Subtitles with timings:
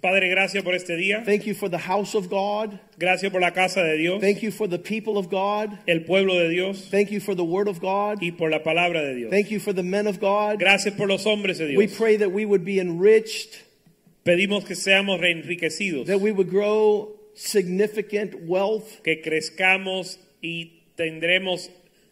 [0.00, 1.24] Padre, gracias por este día.
[1.24, 2.78] Thank you for the house of God.
[2.98, 5.76] Gracias por la casa de Dios, Thank you for the people of God.
[5.88, 8.22] el pueblo de Dios Thank you for the word of God.
[8.22, 9.30] y por la palabra de Dios.
[9.30, 10.60] Thank you for the men of God.
[10.60, 11.78] Gracias por los hombres de Dios.
[11.78, 13.64] We pray that we would be enriched,
[14.24, 21.70] Pedimos que seamos reenriquecidos, that we would grow significant wealth que crezcamos y tendremos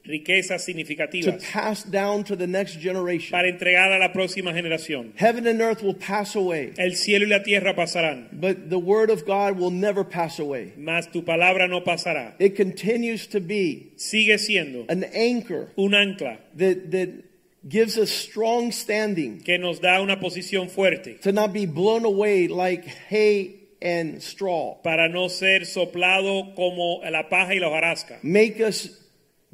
[0.08, 3.30] riquezas to significativas pass down to the next generation.
[3.32, 5.12] para entregar a la próxima generación.
[5.16, 9.10] Heaven and earth will pass away, El cielo y la tierra pasarán, but the word
[9.10, 10.72] of God will never pass away.
[10.76, 12.34] mas tu palabra no pasará.
[12.38, 17.24] It continues to be Sigue siendo an anchor un ancla that, that
[17.68, 22.46] gives us strong standing que nos da una posición fuerte to not be blown away
[22.46, 24.76] like hay and straw.
[24.82, 28.18] para no ser soplado como la paja y la hojarasca.
[28.22, 28.88] Make us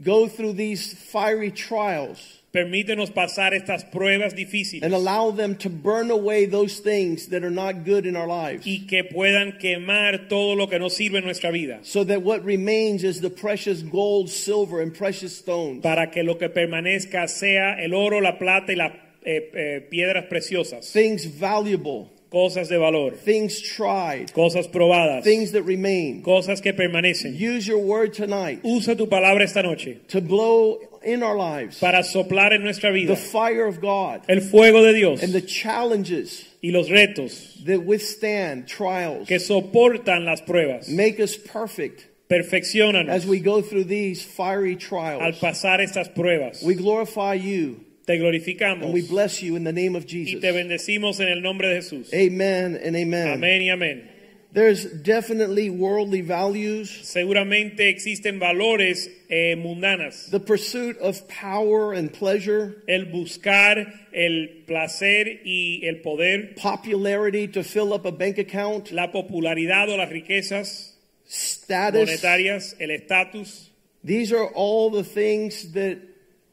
[0.03, 4.83] go through these fiery trials Permítenos pasar estas pruebas difíciles.
[4.83, 8.67] and allow them to burn away those things that are not good in our lives
[8.67, 12.45] y que puedan quemar todo lo que no sirve en nuestra vida, so that what
[12.45, 15.83] remains is the precious gold, silver, and precious stones.
[15.83, 18.93] para que lo que permanezca sea el oro, la plata y las
[19.25, 25.63] eh, eh, piedras preciosas, Things valuable, cosas de valor, things tried, cosas probadas, things that
[25.65, 26.23] remain.
[26.23, 27.39] cosas que permanecen.
[27.39, 31.99] Use your word tonight Usa tu palabra esta noche to blow in our lives para
[32.03, 36.45] soplar en nuestra vida the fire of God el fuego de Dios and the challenges
[36.63, 39.29] y los retos that withstand trials.
[39.29, 40.89] que soportan las pruebas.
[40.89, 45.21] Make us perfect Perfeccionanos as we go through these fiery trials.
[45.23, 46.63] al pasar estas pruebas.
[46.63, 50.41] We glorify you Te glorificamos and we bless you in the name of y Jesus.
[50.41, 52.13] te bendecimos en el nombre de Jesús.
[52.13, 53.39] Amen and amen.
[53.39, 54.09] Amén y amén.
[54.53, 56.91] There's definitely worldly values.
[57.05, 60.31] Seguramente existen valores eh, mundanas.
[60.31, 67.65] The pursuit of power and pleasure, El buscar el placer y el poder, popularity to
[67.65, 70.97] fill up a bank account, la popularidad o las riquezas
[71.27, 72.07] status.
[72.07, 73.71] monetarias, el estatus.
[74.05, 75.99] These are all the things that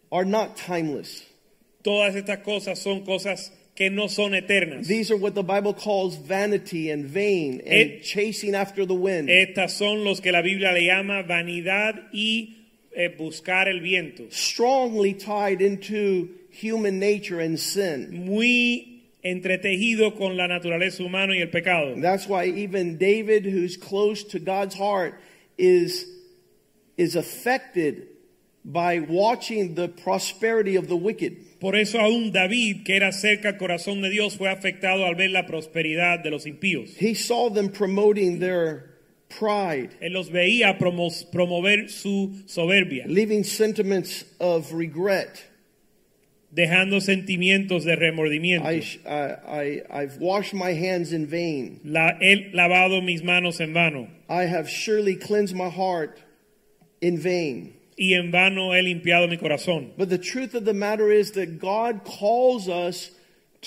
[0.09, 1.25] are not timeless.
[1.89, 4.85] Todas estas cosas son cosas que no son eternas.
[4.85, 9.27] These are what the Bible calls vanity and vain and Eh, chasing after the wind.
[9.27, 14.29] Estas son los que la Biblia le llama vanidad y eh, buscar el viento.
[14.29, 18.23] strongly tied into human nature and sin.
[18.23, 21.99] Muy entretejido con la naturaleza humana y el pecado.
[21.99, 25.19] That's why even David, who's close to God's heart,
[25.57, 26.05] is,
[26.97, 28.09] is affected
[28.63, 31.45] by watching the prosperity of the wicked.
[31.59, 35.31] Por eso aún David, que era cerca al corazón de Dios, fue afectado al ver
[35.31, 36.95] la prosperidad de los impíos.
[37.01, 38.85] He saw them promoting their
[39.27, 45.45] pride, Él los veía promo- promover su soberbia, leaving sentiments of regret.
[46.51, 48.65] dejando sentimientos de remordimiento.
[48.67, 51.79] I, I, I've washed my hands in vain.
[51.83, 56.19] La, he lavado mis manos en vano I have surely cleansed my heart
[57.01, 57.73] in vain.
[57.99, 59.91] Y en vano he limpiado mi corazón.
[59.97, 63.11] But the truth of the matter is that God calls us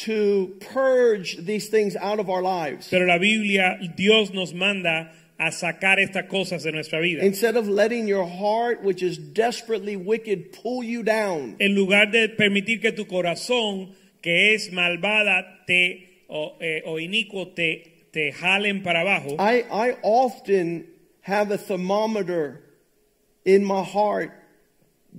[0.06, 2.88] to purge these things out of our lives.
[2.88, 7.22] Pero la Biblia, Dios nos manda a sacar estas cosas de nuestra vida.
[7.22, 12.30] Instead of letting your heart, which is desperately wicked, pull you down, En lugar de
[12.30, 18.82] permitir que tu corazón, que es malvada te, o, eh, o inicuo, te, te jalen
[18.82, 19.36] para abajo.
[19.38, 20.86] I, I often
[21.20, 22.62] have a thermometer
[23.44, 24.32] in my heart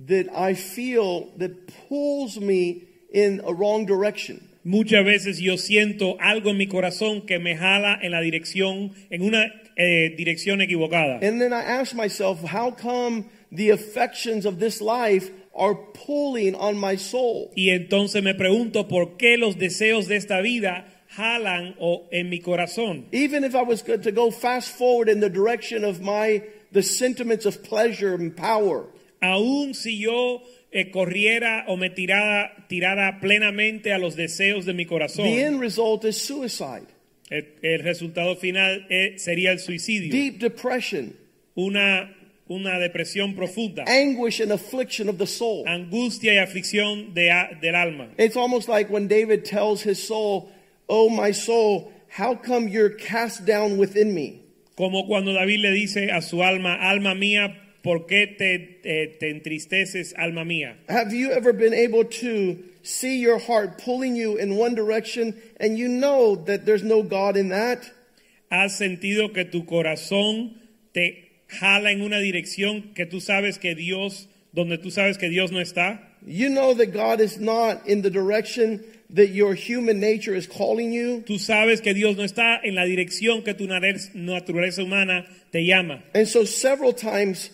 [0.06, 4.48] that I feel that pulls me in a wrong direction.
[4.64, 9.22] Muchas veces yo siento algo en mi corazón que me jala en la dirección, en
[9.22, 11.20] una eh, dirección equivocada.
[11.22, 16.78] And then I ask myself, how come the affections of this life are pulling on
[16.78, 17.52] my soul?
[17.54, 22.40] Y entonces me pregunto por qué los deseos de esta vida jalan o en mi
[22.40, 23.04] corazón.
[23.12, 26.42] Even if I was good to go fast forward in the direction of my
[26.74, 28.84] the sentiments of pleasure and power,
[29.22, 34.84] Aún si yo eh, corriera o me tirara, tirara plenamente a los deseos de mi
[34.84, 36.86] corazón, the end result is suicide,
[37.30, 41.16] el, el resultado final eh, sería el suicidio, deep depression,
[41.56, 42.14] una,
[42.50, 45.64] una depresión profunda, anguish and affliction of the soul.
[45.66, 47.30] angustia y aflicción de
[47.62, 48.08] del alma.
[48.18, 50.50] It's almost like when David tells his soul,
[50.86, 54.43] "Oh my soul, how come you're cast down within me?"
[54.76, 59.30] Como cuando David le dice a su alma, alma mía, ¿por qué te, eh, te
[59.30, 60.76] entristeces, alma mía?
[60.88, 65.78] Have you ever been able to see your heart pulling you in one direction and
[65.78, 67.84] you know that there's no God in that?
[68.50, 70.56] ¿Has sentido que tu corazón
[70.92, 75.52] te jala en una dirección que tú sabes que Dios, donde tú sabes que Dios
[75.52, 76.00] no está?
[76.26, 78.84] You know that God is not in the direction
[79.14, 81.22] that your human nature is calling you.
[81.26, 86.02] Tú sabes que Dios no está en la dirección que tu naturaleza humana te llama.
[86.14, 87.50] And so several times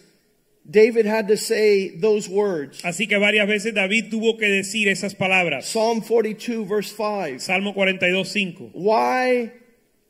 [0.69, 2.81] David had to say those words.
[2.83, 5.67] Así que varias veces David tuvo que decir esas palabras.
[5.67, 7.41] Psalm 42 verse 5.
[7.41, 8.71] Salmo 42, 5.
[8.73, 9.53] Why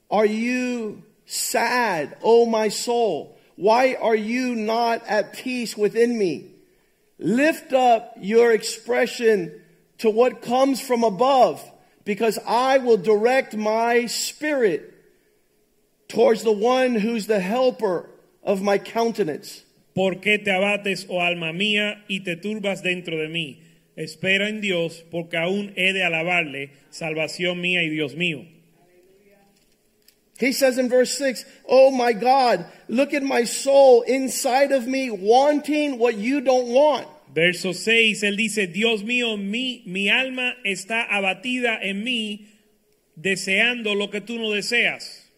[0.08, 3.36] are you sad, O my soul?
[3.56, 6.46] Why are you not at peace within me?
[7.18, 9.60] Lift up your expression
[10.00, 11.62] to what comes from above,
[12.04, 14.94] because I will direct my spirit
[16.08, 18.10] towards the one who's the helper
[18.42, 19.62] of my countenance.
[19.94, 23.58] ¿Por qué te abates, oh alma mía, y te turbas dentro de mí?
[23.96, 28.46] Espera en Dios, porque aún he de alabarle, salvación mía y Dios mío.
[30.38, 35.10] He says in verse 6, Oh my God, look at my soul inside of me,
[35.10, 37.06] wanting what you don't want.
[37.32, 42.48] Verso 6, él dice, Dios mío, mi, mi alma está abatida en mí,
[43.14, 45.30] deseando lo que tú no deseas.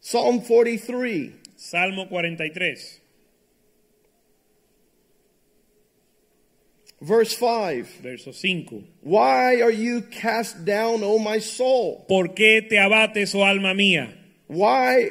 [0.00, 1.42] Psalm 43.
[1.62, 3.02] Salmo 43,
[7.00, 8.82] Verse 5 verso 5.
[9.00, 12.04] Why are you cast down, O my soul?
[12.08, 14.12] ¿Por qué te abates, oh alma mía?
[14.48, 15.10] Why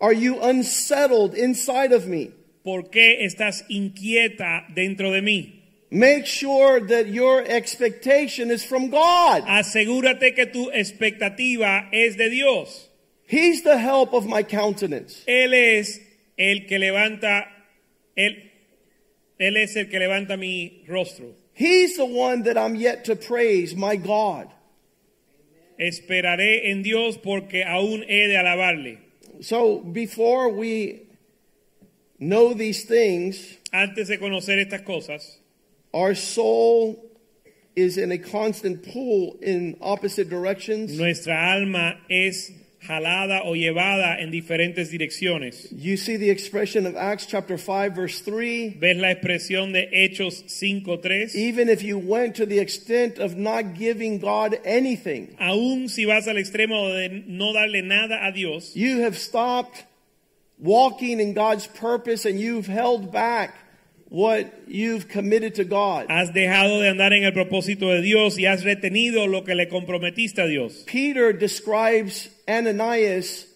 [0.00, 2.30] are you unsettled inside of me?
[2.68, 5.62] ¿Por qué estás inquieta dentro de mí?
[5.90, 9.42] Make sure that your expectation is from God.
[9.46, 12.90] Asegúrate que tu expectativa es de Dios.
[13.26, 15.24] He's the help of my countenance.
[15.26, 15.98] Él es
[16.36, 17.46] el que levanta,
[18.14, 18.36] él,
[19.40, 21.32] él es el que levanta mi rostro.
[21.54, 24.46] He's the one that I'm yet to praise, my God.
[25.80, 28.98] Esperaré en Dios porque aún he de alabarle.
[29.40, 31.07] So before we
[32.18, 35.38] know these things, Antes de conocer estas cosas,
[35.92, 36.96] our soul
[37.76, 40.96] is in a constant pull in opposite directions.
[40.98, 42.50] nuestra alma es
[42.80, 45.68] jalada o llevada en diferentes direcciones.
[45.70, 48.78] You see the expression of Acts chapter 5 verse 3.
[48.80, 51.34] ¿Ves la expresión de Hechos 5.3?
[51.34, 56.26] Even if you went to the extent of not giving God anything, Aún si vas
[56.26, 59.84] al extremo de no darle nada a Dios, you have stopped
[60.58, 63.54] walking in God's purpose and you've held back
[64.08, 66.06] what you've committed to God.
[66.08, 69.66] has dejado de andar en el propósito de Dios y has retenido lo que le
[69.66, 70.84] comprometiste a Dios.
[70.86, 73.46] Peter describes Ananias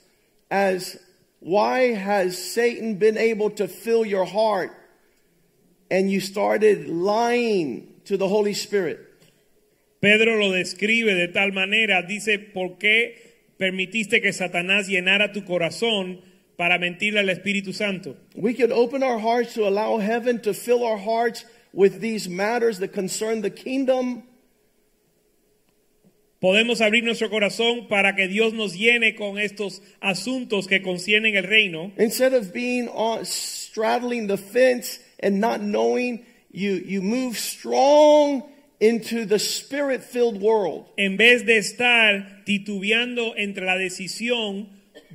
[0.51, 0.99] as
[1.41, 4.71] why has Satan been able to fill your heart
[5.91, 9.01] and you started lying to the Holy Spirit?
[10.01, 13.15] Pedro lo describe de tal manera, dice, ¿por qué
[13.57, 16.21] permitiste que Satanás llenara tu corazón
[16.63, 18.15] para mentirle al Espíritu Santo?
[18.37, 22.79] We could open our hearts to allow heaven to fill our hearts with these matters
[22.79, 24.23] that concern the kingdom.
[26.41, 31.43] Podemos abrir nuestro corazón para que Dios nos llene con estos asuntos que conciernen el
[31.49, 31.91] reino.
[31.99, 38.45] Instead of being on, straddling the fence and not knowing, you, you move strong
[38.79, 40.87] into the spirit filled world.
[40.97, 44.69] En vez de estar titubeando entre la decisión,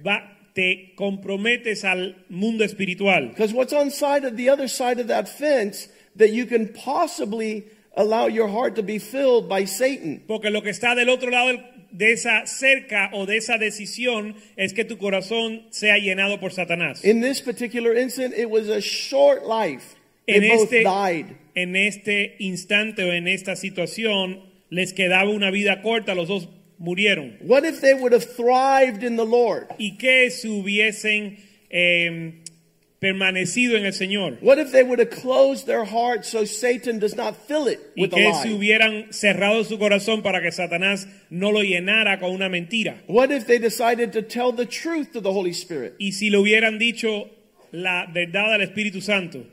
[0.05, 3.27] va- te comprometes al mundo espiritual.
[3.29, 7.65] Because what's on side of the other side of that fence that you can possibly
[7.95, 10.23] allow your heart to be filled by Satan?
[10.27, 11.59] Porque lo que está del otro lado
[11.91, 17.05] de esa cerca o de esa decisión es que tu corazón sea llenado por Satanás.
[17.05, 19.95] In this particular instant, it was a short life.
[20.25, 21.25] They En both este, died.
[21.53, 26.49] en este instante o en esta situación les quedaba una vida corta, los dos
[26.81, 27.37] murieron.
[27.41, 29.67] What if they would have thrived in the Lord?
[29.79, 31.37] ¿Y qué si hubiesen
[31.69, 32.43] eh,
[32.99, 34.37] permanecido en el Señor?
[34.41, 38.01] What if they would have closed their heart so Satan does not fill it ¿Y
[38.03, 38.55] with a qué si lie?
[38.55, 42.97] hubieran cerrado su corazón para que Satanás no lo llenara con una mentira?
[43.07, 45.95] What if they decided to tell the truth to the Holy Spirit?
[45.99, 47.29] ¿Y si le hubieran dicho
[47.71, 49.45] la verdad al Espíritu Santo?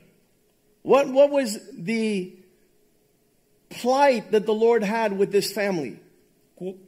[0.82, 2.32] What, what was the
[3.70, 5.98] plight that the Lord had with this family?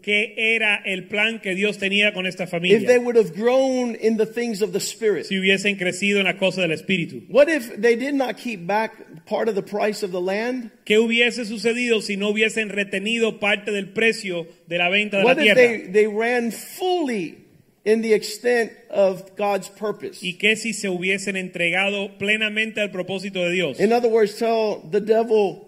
[0.02, 3.00] ¿Qué era el plan que Dios tenía con esta If they familia?
[3.00, 5.26] would have grown in the things of the Spirit?
[5.26, 7.23] Si hubiesen crecido en la cosa del Espíritu.
[7.28, 10.71] What if they did not keep back part of the price of the land?
[10.85, 15.37] ¿Qué hubiese sucedido si no hubiesen retenido parte del precio de la venta de What
[15.37, 15.56] la if tierra?
[15.56, 17.38] they, they ran fully
[17.85, 20.21] in the extent of God's purpose.
[20.21, 23.78] ¿Y qué si se hubiesen entregado plenamente al propósito de Dios?
[23.80, 25.64] In other words, tell the devil,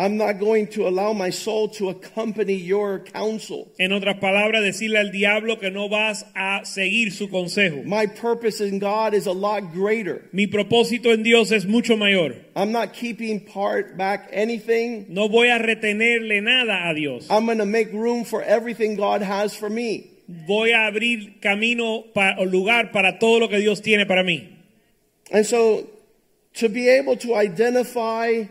[0.00, 3.70] I'm not going to allow my soul to accompany your counsel.
[3.78, 7.84] En otras palabras, decirle al diablo que no vas a seguir su consejo.
[7.84, 10.22] My purpose in God is a lot greater.
[10.32, 12.34] Mi propósito en Dios es mucho mayor.
[12.56, 15.04] I'm not keeping part back anything.
[15.10, 17.26] No voy a retenerle nada a Dios.
[17.28, 20.10] I'm going to make room for everything God has for me.
[20.26, 22.04] Voy a abrir camino
[22.38, 24.48] o lugar para todo lo que Dios tiene para mí.
[25.30, 25.90] And so
[26.54, 28.44] to be able to identify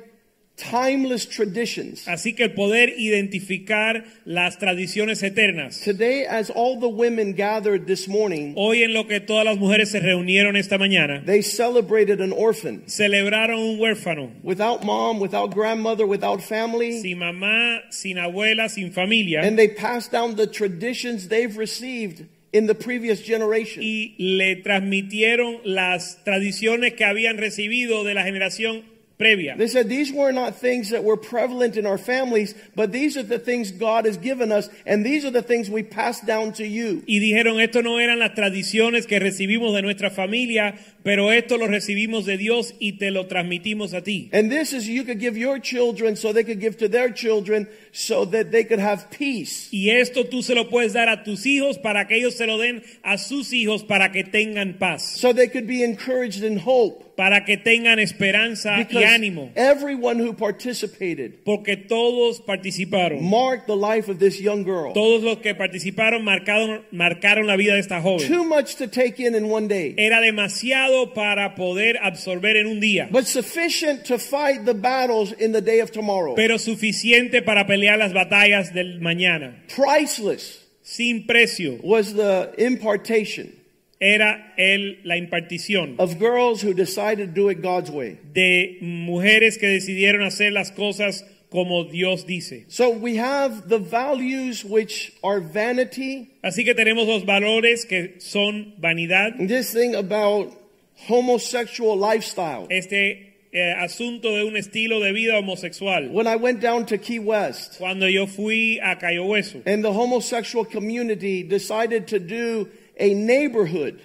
[0.60, 2.08] timeless traditions.
[2.08, 5.82] Así que el poder identificar las tradiciones eternas.
[5.84, 9.90] Today, as all the women gathered this morning, Hoy en lo que todas las mujeres
[9.92, 16.06] se reunieron esta mañana, they celebrated an orphan celebraron un huérfano, without mom, without grandmother,
[16.06, 17.00] without family.
[17.02, 22.66] sin mamá, sin abuela, sin familia, And they passed down the traditions they've received in
[22.66, 23.84] the previous generation.
[23.84, 28.84] y le transmitieron las tradiciones que habían recibido de la generación
[29.20, 29.58] previa.
[29.58, 33.24] They said these were not things that were prevalent in our families, but these are
[33.24, 36.66] the things God has given us, and these are the things we pass down to
[36.66, 37.04] you.
[37.06, 41.68] Y dijeron, esto no eran las tradiciones que recibimos de nuestra familia, pero esto lo
[41.68, 44.30] recibimos de Dios y te lo transmitimos a ti.
[44.32, 47.68] And this is you could give your children so they could give to their children
[47.92, 49.68] so that they could have peace.
[49.74, 52.58] Y esto tú se lo puedes dar a tus hijos para que ellos se lo
[52.58, 57.09] den a sus hijos para que tengan paz, So they could be encouraged in hope.
[57.20, 63.22] Para que tengan esperanza y ánimo, everyone who participated porque todos participaron.
[63.22, 64.94] marked the life of this young girl.
[64.94, 68.26] Todos los que participaron marcaron, marcaron la vida de esta joven.
[68.26, 72.80] Too much to take in in one day, Era demasiado para poder absorber en un
[72.80, 76.36] día, but sufficient to fight the battles in the day of tomorrow.
[76.36, 79.62] pero suficiente para pelear las batallas del mañana.
[79.68, 83.59] Priceless Sin precio was the impartation
[84.02, 88.18] era el, la impartición of girls who decided to do it God's way.
[88.34, 92.66] de mujeres que decidieron hacer las cosas como Dios dice.
[92.70, 98.74] So we have the values which are vanity, Así que tenemos los valores que son
[98.80, 100.54] vanidad, this thing about
[101.08, 102.68] homosexual lifestyle.
[102.70, 106.08] este eh, asunto de un estilo de vida homosexual.
[106.12, 109.92] When I went down to Key West, Cuando yo fui a Cayo Hueso and the
[109.92, 113.96] homosexual community decided to do a neighborhood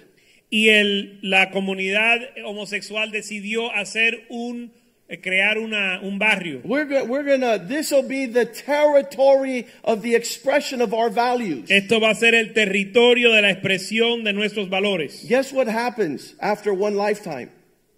[0.49, 4.71] y el, la comunidad homosexual decidió hacer un,
[5.09, 6.61] eh, crear una, un barrio.
[6.63, 7.57] We're go- we're gonna.
[7.67, 11.69] This will be the territory of the expression of our values.
[11.69, 15.27] Esto va a ser el territorio de la expresión de nuestros valores.
[15.27, 17.49] Guess what happens after one lifetime?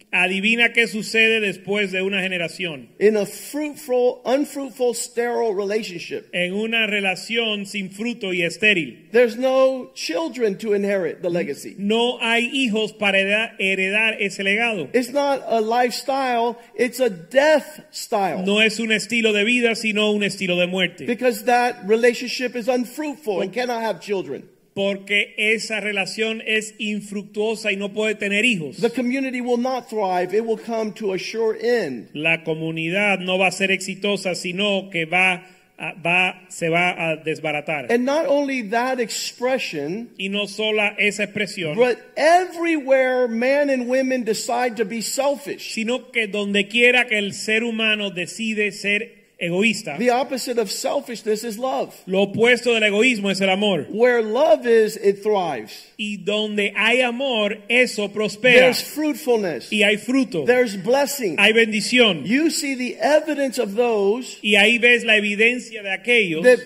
[0.09, 2.87] Adivina qué sucede después de una generación.
[2.97, 9.09] In a fruitful, unfruitful, sterile relationship, En una relación sin fruto y estéril.
[9.11, 11.75] there's no children to inherit the legacy.
[11.77, 13.17] No hay hijos para
[13.59, 14.89] heredar ese legado.
[14.93, 18.45] It's not a lifestyle; it's a death style.
[18.45, 21.05] No es un estilo de vida, sino un estilo de muerte.
[21.05, 24.47] Because that relationship is unfruitful and cannot have children.
[24.77, 28.77] Porque esa relación es infructuosa y no puede tener hijos.
[28.77, 30.35] The community will not thrive.
[30.37, 32.09] It will come to a sure end.
[32.13, 35.47] La comunidad no va a ser exitosa, sino que va,
[35.79, 37.91] a- va, se va a desbaratar.
[37.91, 44.23] And not only that expression, Y no solo esa expresión, but everywhere men and women
[44.23, 45.73] decide to be selfish.
[45.73, 51.43] sino que donde quiera que el ser humano decide ser egoísta, The opposite of selfishness
[51.43, 51.93] is love.
[52.07, 53.85] lo opuesto del egoísmo es el amor.
[53.89, 55.85] Where love is, it thrives.
[55.97, 58.59] Y donde hay amor, eso prospera.
[58.59, 59.71] There's fruitfulness.
[59.71, 61.37] Y hay fruto, There's blessing.
[61.37, 62.25] hay bendición.
[62.25, 66.59] You see the evidence of those Y ahí ves la evidencia de aquellos that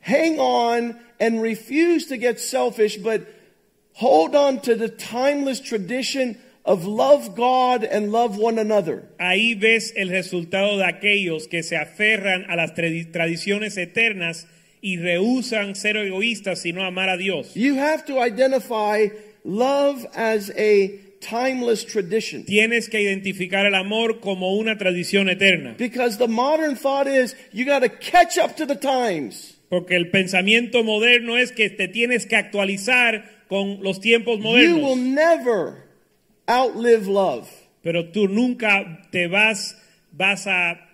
[0.00, 3.22] hang on and refuse to get selfish, but
[3.94, 9.04] hold on to the timeless tradition of love God and love one another.
[9.18, 14.46] Ahí ves el resultado de aquellos que se aferran a las tradiciones eternas
[14.82, 17.54] y rehusan ser egoístas, sino amar a Dios.
[17.54, 19.08] You have to identify
[19.44, 22.44] love as a timeless tradition.
[22.44, 27.64] Tienes que identificar el amor como una tradición eterna, Because the modern thought is you
[27.64, 29.54] got to catch up to the times.
[29.70, 34.78] porque el pensamiento moderno es que te tienes que actualizar con los tiempos modernos.
[34.78, 35.85] You will never
[36.48, 37.48] outlive love.
[37.82, 39.76] pero tú nunca te vas
[40.10, 40.86] vas a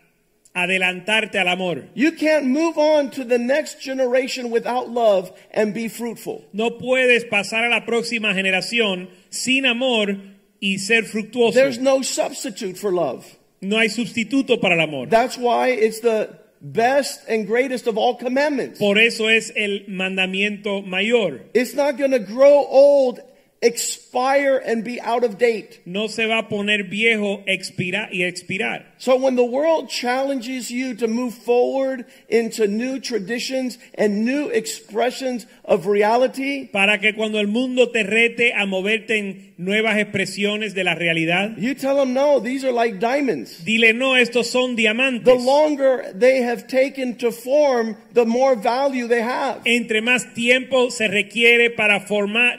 [0.55, 1.85] adelantarte al amor.
[1.95, 6.45] You can't move on to the next generation without love and be fruitful.
[6.53, 10.17] No puedes pasar a la próxima generación sin amor
[10.61, 11.55] y ser fructuoso.
[11.55, 13.25] There's no substitute for love.
[13.63, 15.09] No hay sustituto para el amor.
[15.09, 16.29] That's why it's the
[16.61, 18.79] best and greatest of all commandments.
[18.79, 21.41] Por eso es el mandamiento mayor.
[21.55, 23.21] It's not going to grow old,
[23.63, 25.81] expire, and be out of date.
[25.87, 28.85] No se va a poner viejo expira y expirar.
[28.99, 35.47] So when the world challenges you to move forward into new traditions and new expressions
[35.65, 40.83] of reality, Para que cuando el mundo te rete a moverte en nuevas expresiones de
[40.83, 43.65] la realidad, you tell them no, these are like diamonds.
[43.65, 49.23] dile no, estos son The longer they have taken to form, the more value they
[49.23, 49.61] have.
[49.65, 52.59] Entre más tiempo se requiere para formar,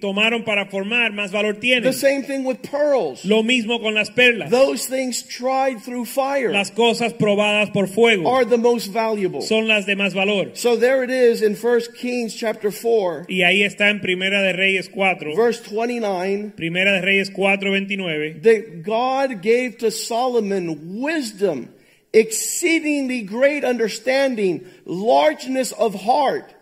[0.00, 1.84] tomaron para formar, más valor tienen.
[1.84, 3.24] The same thing with pearls.
[3.24, 4.50] Lo mismo con las perlas.
[4.50, 9.40] Those things tried through fire Las cosas probadas por fuego are the most valuable.
[9.40, 10.50] son las de más valor.
[10.54, 14.52] So there it is in 1 Kings chapter 4, Y ahí está en Primera de
[14.52, 21.68] Reyes 4, verse 29, Primera de Reyes 4, 29, that God gave to Solomon wisdom,
[22.12, 26.54] exceedingly great understanding, largeness of heart,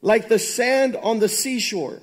[0.00, 2.00] like the sand on the seashore.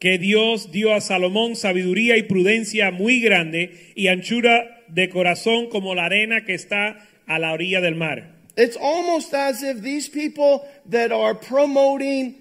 [0.00, 5.94] que Dios dio a Salomón sabiduría y prudencia muy grande y anchura de corazón como
[5.94, 8.39] la arena que está a la orilla del mar.
[8.56, 12.36] It's almost as if these people that are promoting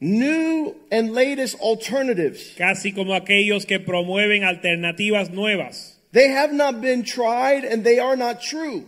[0.00, 7.02] new and latest alternatives, Casi como aquellos que promueven alternativas nuevas, they have not been
[7.02, 8.86] tried and they are not true.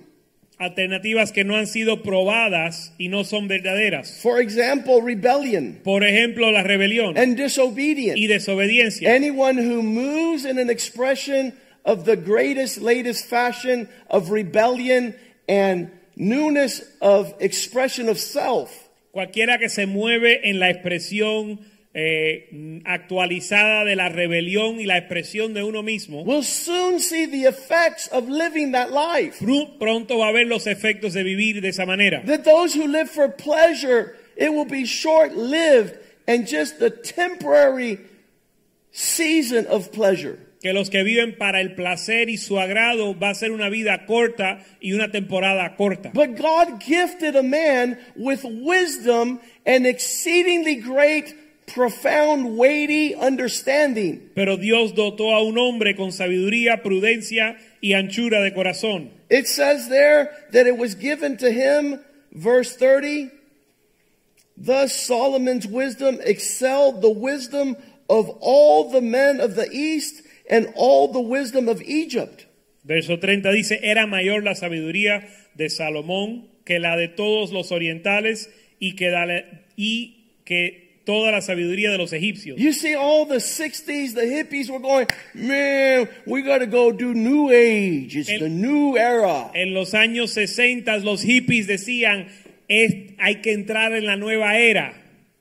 [0.61, 4.21] alternativas que no han sido probadas y no son verdaderas.
[4.21, 8.19] For example, rebellion Por ejemplo, la rebelión and disobedience.
[8.19, 9.09] y desobediencia.
[9.14, 15.14] Anyone who moves in an expression of the greatest, latest fashion of rebellion
[15.49, 21.61] and newness of expression of self Cualquiera que se mueve en la expresión
[21.95, 27.45] eh, actualizada de la rebelión y la expresión de uno mismo, will soon see the
[27.45, 29.40] effects of living that life.
[29.40, 32.23] pr- pronto va a ver los efectos de vivir de esa manera.
[32.26, 37.99] That those who live for pleasure, it will be short lived and just a temporary
[38.92, 40.38] season of pleasure.
[40.61, 44.07] Que los que viven para el placer y su agrado va a ser una vida
[44.07, 46.11] corta y una temporada corta.
[46.12, 51.33] But God gifted a man with wisdom and exceedingly great,
[51.73, 54.31] profound, weighty understanding.
[54.35, 59.11] Pero Dios dotó a un hombre con sabiduría, prudencia y anchura de corazón.
[59.31, 62.01] It says there that it was given to him,
[62.33, 63.31] verse 30.
[64.57, 67.77] Thus Solomon's wisdom excelled the wisdom
[68.11, 72.47] of all the men of the east and all the wisdom of Egypt.
[72.85, 78.49] Verso 30 dice, era mayor la sabiduría de Salomón que la de todos los orientales
[78.81, 79.45] y que, la-
[79.77, 82.59] y que toda la sabiduría de los egipcios.
[82.59, 87.15] You see, all the 60s, the hippies were going, man, we got to go do
[87.15, 88.17] new age.
[88.17, 89.51] It's the new era.
[89.55, 92.29] En los años 60 los hippies decían,
[92.69, 94.95] "Es- hay que entrar en la nueva era.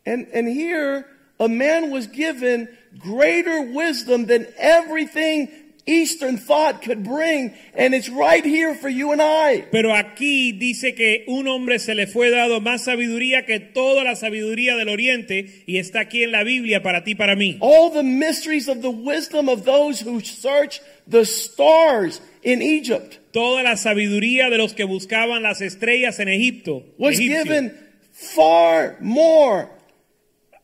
[0.05, 1.05] And, and here,
[1.39, 5.49] a man was given greater wisdom than everything
[5.87, 7.53] Eastern thought could bring.
[7.73, 9.63] And it's right here for you and I.
[9.71, 14.15] Pero aquí dice que un hombre se le fue dado más sabiduría que toda la
[14.15, 17.57] sabiduría del oriente y está aquí en la Biblia para ti para mí.
[17.61, 23.61] All the mysteries of the wisdom of those who search the stars in Egypt Toda
[23.61, 26.83] la sabiduría de los que buscaban las estrellas en Egipto.
[26.97, 27.71] was given
[28.11, 29.69] far more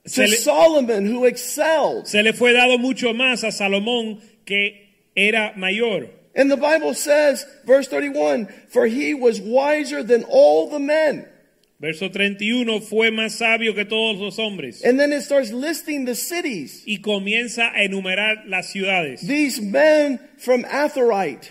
[0.08, 2.08] to le, Solomon, who excelled.
[2.08, 4.76] se le fue dado mucho más a Salomón que
[5.16, 6.10] era mayor.
[6.36, 11.28] And the Bible says, verse 31, for he was wiser than all the men.
[11.80, 14.82] Verso 31 fue más sabio que todos los hombres.
[14.84, 16.84] And then it starts listing the cities.
[16.88, 19.22] Y comienza a enumerar las ciudades.
[19.28, 21.50] These men from Atharite,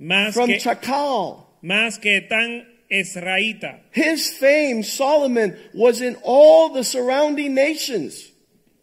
[0.00, 1.44] Más from que, Chakal.
[1.62, 3.80] más que tan esraíta.
[3.92, 8.30] His fame, Solomon, was in all the surrounding nations.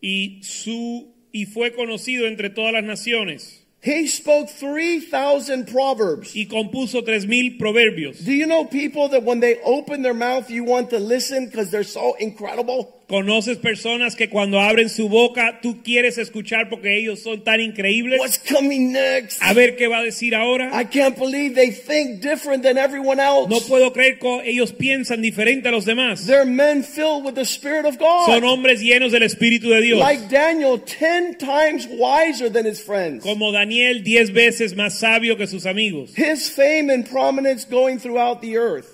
[0.02, 3.62] Y, su, y fue conocido entre todas las naciones.
[3.84, 6.36] He spoke 3,000 proverbs.
[6.36, 8.24] Y compuso tres mil proverbios.
[8.24, 11.72] Do you know people that when they open their mouth, you want to listen because
[11.72, 13.01] they're so incredible?
[13.12, 18.22] Conoces personas que cuando abren su boca tú quieres escuchar porque ellos son tan increíbles.
[18.22, 19.38] What's coming next?
[19.42, 20.72] A ver qué va a decir ahora.
[20.74, 23.50] I can't believe they think different than everyone else.
[23.50, 26.26] No puedo creer que ellos piensan diferente a los demás.
[26.26, 28.28] They're men filled with the Spirit of God.
[28.28, 30.00] Son hombres llenos del Espíritu de Dios.
[30.00, 33.26] Like Daniel, 10 times wiser than his friends.
[33.26, 36.14] Como Daniel, diez veces más sabio que sus amigos.
[36.16, 38.88] His fame and prominence going throughout the earth.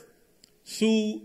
[0.63, 1.21] Su,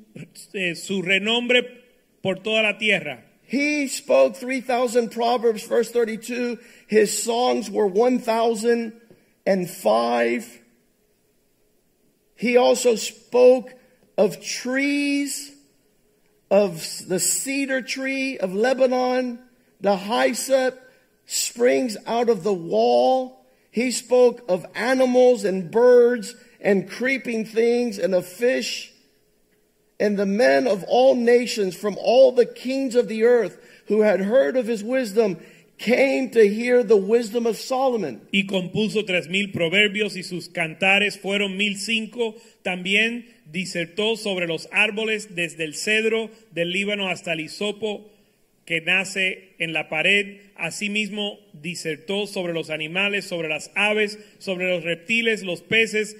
[0.52, 1.81] eh, su renombre
[2.22, 3.22] por toda la tierra.
[3.42, 6.58] He spoke 3,000 proverbs, verse 32.
[6.86, 10.58] His songs were 1,005.
[12.34, 13.74] He also spoke
[14.16, 15.54] of trees,
[16.50, 19.38] of the cedar tree of Lebanon,
[19.80, 20.78] the hyssop,
[21.26, 23.46] springs out of the wall.
[23.70, 28.91] He spoke of animals and birds and creeping things and of fish.
[30.02, 34.18] And the men of all nations from all the kings of the earth who had
[34.18, 35.36] heard of his wisdom
[35.78, 38.20] came to hear the wisdom of Solomon.
[38.32, 42.34] y compuso tres mil proverbios y sus cantares fueron mil cinco.
[42.64, 48.10] También disertó sobre los árboles desde el cedro del Líbano hasta el hisopo
[48.64, 50.40] que nace en la pared.
[50.56, 56.16] Asimismo disertó sobre los animales, sobre las aves, sobre los reptiles, los peces.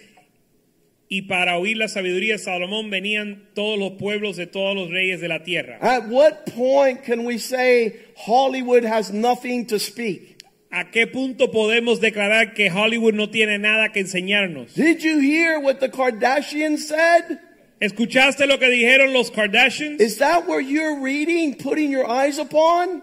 [1.14, 5.20] Y para oír la sabiduría de Salomón venían todos los pueblos de todos los reyes
[5.20, 5.77] de la tierra.
[5.83, 10.38] At what point can we say Hollywood has nothing to speak?
[10.70, 14.72] ¿A qué punto podemos declarar que Hollywood no tiene nada que enseñarnos?
[14.72, 17.38] Did you hear what the Kardashians said?
[17.79, 20.01] ¿Escuchaste lo que dijeron los Kardashians?
[20.01, 23.03] Is that where you're reading, putting your eyes upon?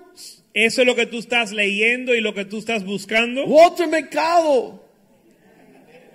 [0.56, 3.46] ¿Eso es lo que tú estás leyendo y lo que tú estás buscando?
[3.46, 4.89] Walter Mercado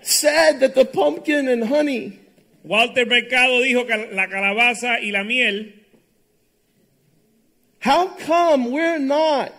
[0.06, 2.20] said that the pumpkin and honey
[2.64, 5.72] Walter Mercado dijo que la calabaza y la miel,
[7.80, 9.52] How come we're not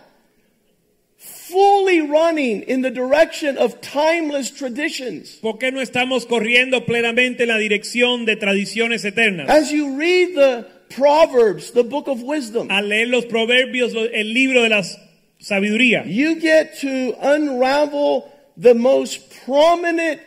[1.16, 5.36] fully running in the direction of timeless traditions?
[5.40, 9.48] ¿por qué no estamos corriendo plenamente en la dirección de tradiciones eternas?
[9.48, 14.62] As you read the Proverbs, the book of wisdom, Al leer los proverbios, el libro
[14.62, 14.82] de la
[15.40, 20.20] sabiduría, you get to unravel the most prominent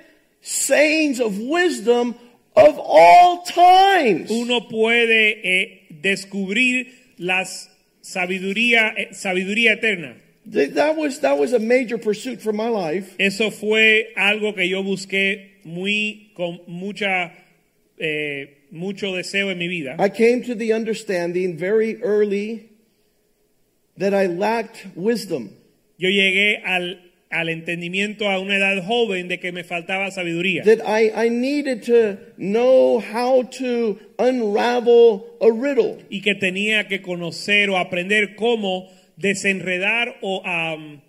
[0.49, 2.15] sayings of wisdom
[2.55, 4.31] of all times.
[4.31, 6.87] uno puede eh, descubrir
[7.19, 7.45] la
[8.01, 10.15] sabiduría, eh, sabiduría eterna.
[10.51, 13.15] Th- That was, that was a major pursuit for my life.
[13.19, 17.31] Eso fue algo que yo busqué muy con mucha
[17.99, 19.95] eh, mucho deseo en mi vida.
[19.99, 22.69] I came to the understanding very early
[23.97, 25.51] that I lacked wisdom.
[25.97, 26.97] Yo llegué al,
[27.29, 30.63] al entendimiento a una edad joven de que me faltaba sabiduría.
[30.63, 36.05] that I, I needed to know how to unravel a riddle.
[36.09, 41.01] y que tenía que conocer o aprender cómo desenredar o am,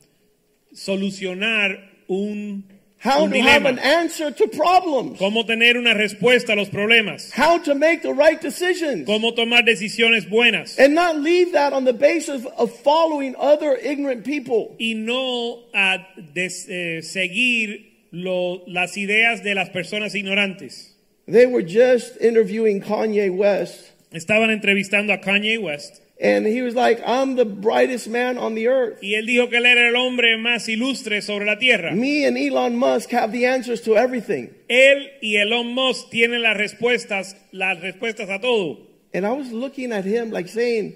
[0.73, 2.65] solucionar un,
[3.03, 5.19] How to have an answer to problems.
[5.19, 7.31] Cómo tener una respuesta a los problemas.
[7.33, 9.09] How to make the right decisions.
[9.09, 10.79] Cómo tomar decisiones buenas.
[10.79, 14.77] And not leave that on the basis of following other ignorant people.
[14.79, 20.93] Y no a des- eh, seguir lo- las ideas de las personas ignorantes.
[21.27, 27.01] They were just interviewing Kanye West, Estaban entrevistando a Kanye West and he was like,
[27.07, 28.99] I'm the brightest man on the earth.
[29.03, 31.93] y él dijo que él era el hombre más ilustre sobre la tierra.
[31.95, 34.55] Me and Elon Musk have the answers to everything.
[34.69, 38.87] Él y Elon Musk tienen las respuestas, las respuestas a todo.
[39.15, 40.95] And I was looking at him like saying,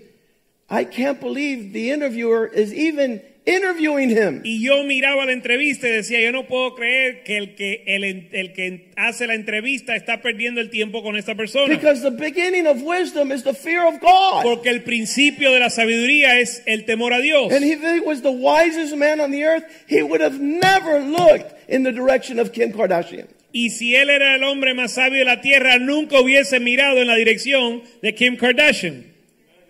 [0.68, 4.40] I can't believe the interviewer is even interviewing him.
[4.44, 8.04] Y yo miraba la entrevista y decía, yo no puedo creer que el que, el,
[8.32, 11.74] el que hace la entrevista está perdiendo el tiempo con esta persona.
[11.74, 14.42] Because the beginning of wisdom is the fear of God.
[14.42, 17.52] Porque el principio de la sabiduría es el temor a Dios.
[17.52, 21.52] And if he was the wisest man on the earth, he would have never looked
[21.68, 23.28] in the direction of Kim Kardashian.
[23.52, 27.06] Y si él era el hombre más sabio de la tierra, nunca hubiese mirado en
[27.06, 29.04] la dirección de Kim Kardashian.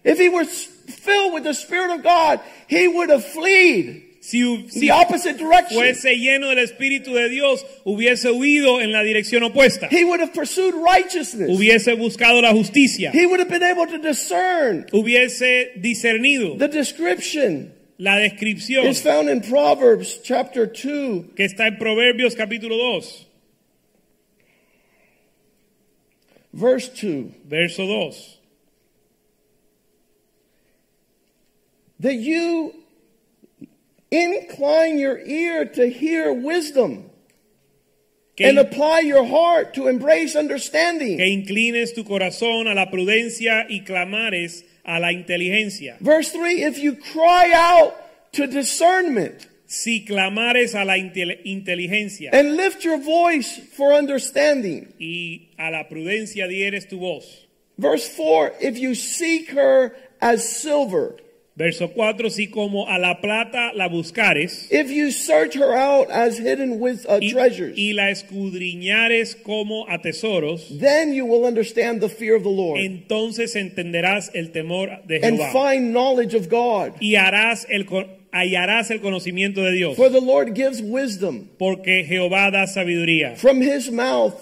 [0.04, 4.80] If he was filled with the Spirit of God, he would have fled Si, si
[4.80, 5.76] the opposite direction.
[5.76, 9.86] fuese lleno del Espíritu de Dios, hubiese huido en la dirección opuesta.
[9.90, 11.50] He would have pursued righteousness.
[11.50, 13.10] Hubiese buscado la justicia.
[13.12, 14.86] He would have been able to discern.
[14.92, 21.76] Hubiese discernido The description la descripción is found in Proverbs chapter 2, que está en
[21.76, 23.26] Proverbios capítulo 2.
[26.54, 27.32] verse 2.
[27.44, 28.38] Verso 2.
[32.00, 32.74] That you
[34.10, 37.10] incline your ear to hear wisdom
[38.36, 41.18] Que, and apply your heart to embrace understanding.
[41.18, 45.96] que inclines tu corazón a la prudencia y clamares a la inteligencia.
[46.00, 47.94] Verse 3 If you cry out
[48.32, 54.92] to discernment Si clamares a la intel- inteligencia and lift your voice for understanding.
[54.98, 57.24] y a la prudencia dieres tu voz.
[57.78, 61.16] Verse 4 If you seek her as silver,
[61.56, 62.30] Verso 4.
[62.30, 67.06] Si como a la plata la buscares if you search her out as hidden with
[67.08, 72.34] uh, y, treasures, y la escudriñares como a tesoros, then you will understand the fear
[72.34, 76.94] of the Lord entonces entenderás el temor de and Jehová find knowledge of God.
[77.00, 77.86] y harás el,
[78.32, 79.96] hallarás el conocimiento de Dios.
[79.96, 81.48] For the Lord gives wisdom.
[81.58, 83.36] Porque Jehová da sabiduría.
[83.36, 84.34] From his mouth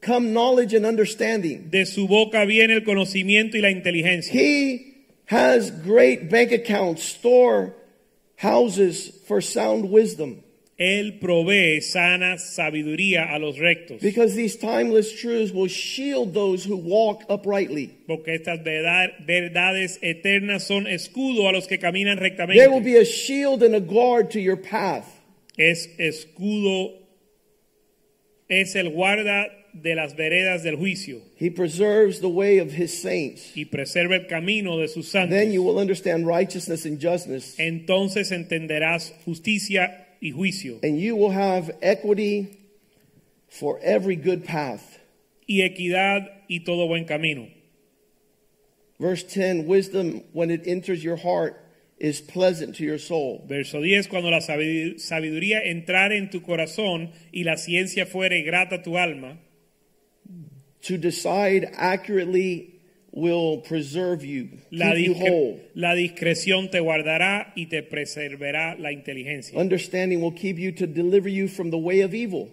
[0.00, 1.68] come knowledge and understanding.
[1.70, 4.32] De su boca viene el conocimiento y la inteligencia.
[4.32, 4.95] He
[5.26, 7.74] has great bank accounts, store
[8.36, 10.42] houses for sound wisdom.
[10.78, 13.98] Él provee sana sabiduría a los rectos.
[14.02, 17.96] Because these timeless truths will shield those who walk uprightly.
[18.06, 22.56] Porque estas verdad- verdades eternas son escudo a los que caminan rectamente.
[22.58, 25.06] There will be a shield and a guard to your path.
[25.56, 26.92] Es escudo,
[28.50, 29.46] es el guarda
[29.82, 33.52] de las veredas del juicio He preserves the way of his saints.
[33.56, 35.30] y preserva el camino de sus santos.
[35.36, 41.30] Then you will understand righteousness and justice, Entonces entenderás justicia y juicio and you will
[41.32, 42.48] have equity
[43.48, 44.98] for every good path.
[45.48, 47.46] y equidad y todo buen camino.
[48.98, 51.60] Verse 10 Wisdom, when it enters your heart,
[51.98, 53.44] is pleasant to your soul.
[53.48, 58.76] Verso 10, cuando la sabidu- sabiduría entrare en tu corazón y la ciencia fuere grata
[58.76, 59.38] a tu alma,
[60.86, 62.76] To decide accurately
[63.12, 65.60] will preserve you, la, keep you whole.
[65.74, 69.58] la discreción te guardará y te preservará la inteligencia.
[69.58, 72.50] Understanding will keep you to deliver you from the way of evil.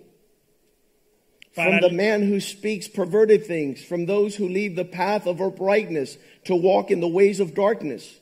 [1.54, 5.40] Para From the man who speaks perverted things, from those who leave the path of
[5.40, 8.20] uprightness to walk in the ways of darkness.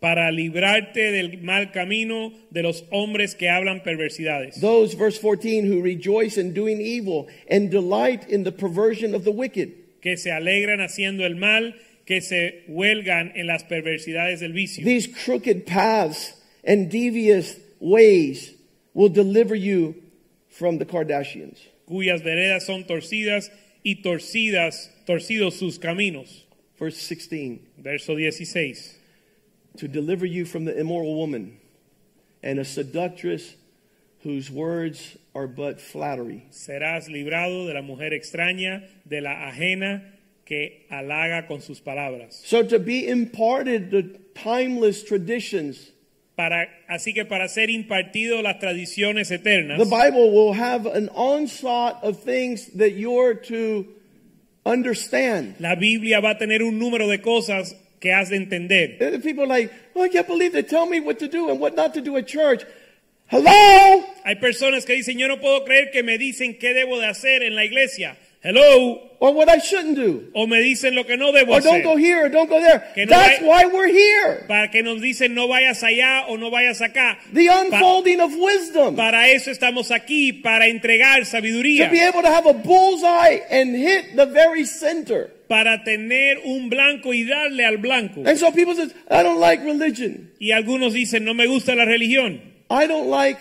[0.00, 4.60] Para librarte del mal camino de los hombres que hablan perversidades.
[4.60, 9.32] Those, verse 14, who rejoice in doing evil and delight in the perversion of the
[9.32, 9.72] wicked.
[10.00, 11.74] que se alegran haciendo el mal,
[12.06, 14.84] que se huelgan en las perversidades del vicio.
[14.84, 16.34] These crooked paths
[16.64, 18.54] and devious ways
[18.94, 19.96] will deliver you
[20.48, 21.58] from the Kardashians.
[21.86, 23.50] cuyas veredas son torcidas
[23.82, 26.46] y torcidas, torcidos sus caminos.
[26.78, 28.97] Verse 16, Verso 16.
[29.76, 31.58] To deliver you from the immoral woman
[32.42, 33.54] and a seductress
[34.22, 36.44] whose words are but flattery.
[36.50, 40.02] Serás librado de la mujer extraña, de la ajena
[40.44, 42.40] que halaga con sus palabras.
[42.44, 45.90] So to be imparted the timeless traditions,
[46.36, 52.02] Para, así que para ser impartido las tradiciones eternas, the Bible will have an onslaught
[52.04, 53.84] of things that you're to
[54.64, 55.56] understand.
[55.58, 59.20] la Biblia va a tener un número de cosas que has de entender.
[59.22, 61.74] People are like, oh, I can't believe they tell me what to do and what
[61.74, 62.64] not to do at church.
[63.26, 64.04] Hello?
[64.24, 67.42] Hay personas que dicen, yo no puedo creer que me dicen qué debo de hacer
[67.42, 68.16] en la iglesia.
[68.42, 69.04] Hello.
[69.20, 70.30] Or what I shouldn't do.
[70.32, 71.82] O me dicen lo que no debo Or don't hacer.
[71.82, 72.84] go here or don't go there.
[72.94, 74.44] Que no That's why we're here.
[74.46, 77.18] Para que nos dicen no vayas allá o no vayas acá.
[77.32, 78.94] The Pa- unfolding of wisdom.
[78.94, 81.90] para eso estamos aquí, para entregar To sabiduría.
[81.90, 85.32] be able to have a bullseye and hit the very center.
[85.48, 88.22] Para tener un blanco y darle al blanco.
[88.24, 90.30] And so people say, I don't like religion.
[90.38, 92.40] Y algunos dicen, no me gusta la religión.
[92.70, 93.38] I don't like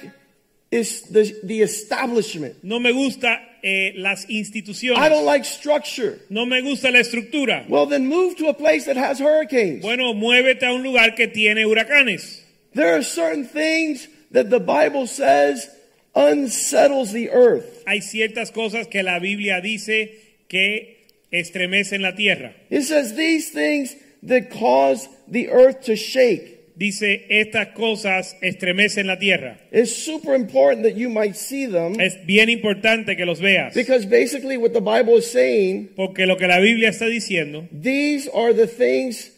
[0.71, 2.63] is the, the establishment.
[2.63, 4.99] No me gusta eh, las instituciones.
[4.99, 6.19] I don't like structure.
[6.29, 7.67] no me gusta la estructura.
[7.67, 9.81] Well, then move to a place that has hurricanes.
[9.81, 12.43] Bueno, muévete a un lugar que tiene huracanes.
[12.73, 15.69] There are certain things that the Bible says
[16.15, 17.83] unsettles the earth.
[17.87, 20.11] Hay ciertas cosas que la Biblia dice
[20.49, 20.97] que
[21.31, 22.53] estremecen la tierra.
[22.69, 26.56] It says these things that cause the earth to shake.
[26.77, 29.57] Dice, estas cosas estremecen la tierra.
[29.71, 33.73] It's super important that you might see them Es bien importante que los veas.
[33.73, 38.29] because basically what the Bible is saying, Porque lo que la Biblia está diciendo, these
[38.31, 39.31] are the things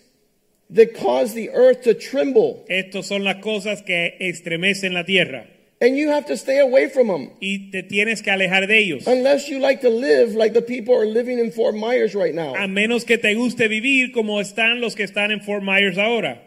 [0.69, 2.65] that cause the earth to tremble.
[2.67, 5.45] estas son las cosas que estremecen la tierra.
[5.81, 9.07] And you have to stay away from them Y te tienes que alejar de ellos.
[9.07, 12.53] unless you like to live like the people are living in Fort Myers right now.
[12.53, 16.43] A menos que te guste vivir como están los que están en Fort Myers ahora.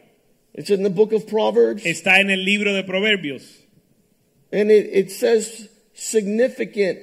[0.54, 1.84] It's in the book of Proverbs.
[1.84, 3.44] Está en el libro de Proverbios.
[4.52, 6.98] And it, it says significant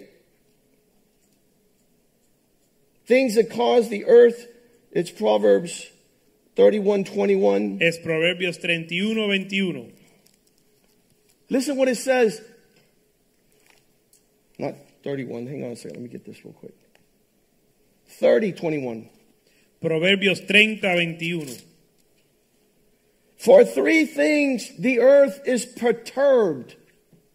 [3.06, 4.48] things that cause the earth.
[4.92, 5.88] It's Proverbs
[6.56, 7.80] 31 21.
[7.82, 9.94] Es Proverbios 31, 21.
[11.50, 12.42] Listen what it says.
[14.60, 15.48] Not 31.
[15.48, 15.98] Hang on a second.
[15.98, 16.76] Let me get this real quick.
[18.10, 19.10] 30 21.
[19.82, 21.69] Proverbios 30, 21.
[23.40, 26.76] For three things the earth is perturbed,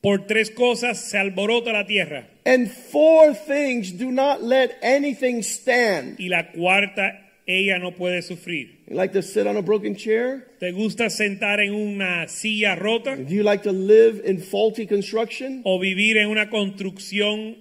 [0.02, 2.26] Por tres cosas se alborota la tierra.
[2.44, 6.18] and four things do not let anything stand.
[6.20, 8.80] Y la cuarta, ella no puede sufrir.
[8.86, 10.46] You like to sit on a broken chair?
[10.60, 15.62] ¿Te gusta sentar en una silla rota Do you like to live in faulty construction?
[15.64, 17.56] o vivir en una construcción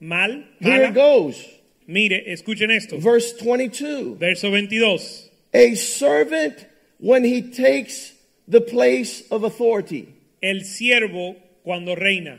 [0.00, 0.46] mal?
[0.60, 1.44] Here it goes.
[1.86, 2.96] Mire, escuchen esto.
[2.98, 4.18] Verse 22.
[4.18, 5.28] Verso 22.
[5.52, 6.54] A servant
[7.02, 8.12] when he takes
[8.46, 10.14] the place of authority.
[10.40, 12.38] El siervo cuando reina.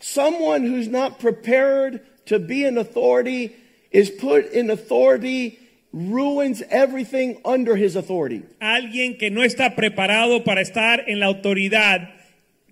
[0.00, 3.54] Someone who's not prepared to be in authority
[3.90, 5.58] is put in authority
[5.92, 8.42] ruins everything under his authority.
[8.62, 12.14] Alguien que no está preparado para estar en la autoridad,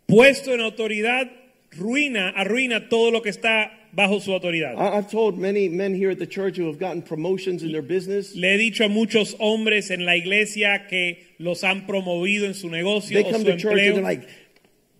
[0.06, 1.30] puesto en autoridad,
[1.76, 4.74] ruina, arruina todo lo que está bajo su autoridad.
[4.76, 7.82] I- I've told many men here at the church who have gotten promotions in their
[7.82, 8.34] business.
[8.36, 12.68] Le he dicho a muchos hombres en la iglesia que los han promovido en su
[12.68, 14.28] negocio They o come su to church and they're like,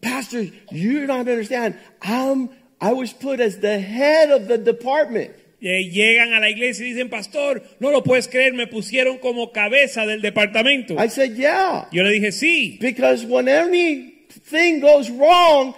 [0.01, 1.75] Pastor, you don't understand.
[2.03, 2.49] I'm,
[2.81, 5.31] I was put as the head of the department.
[5.63, 9.53] Eh, llegan a la iglesia y dicen, pastor, no lo puedes creer, me pusieron como
[9.53, 10.99] cabeza del departamento.
[10.99, 15.75] I said, Yeah, Yo le dije, sí, because when anything goes wrong,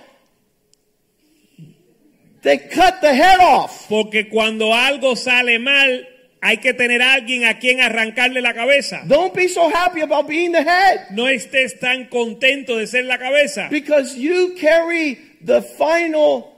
[2.43, 3.87] they cut the head off.
[3.89, 6.07] porque cuando algo sale mal,
[6.41, 9.03] hay que tener a alguien a quien arrancarle la cabeza.
[9.07, 13.19] Don't be so happy about being the head No estés tan contento de ser la
[13.19, 16.55] cabeza, because you carry the final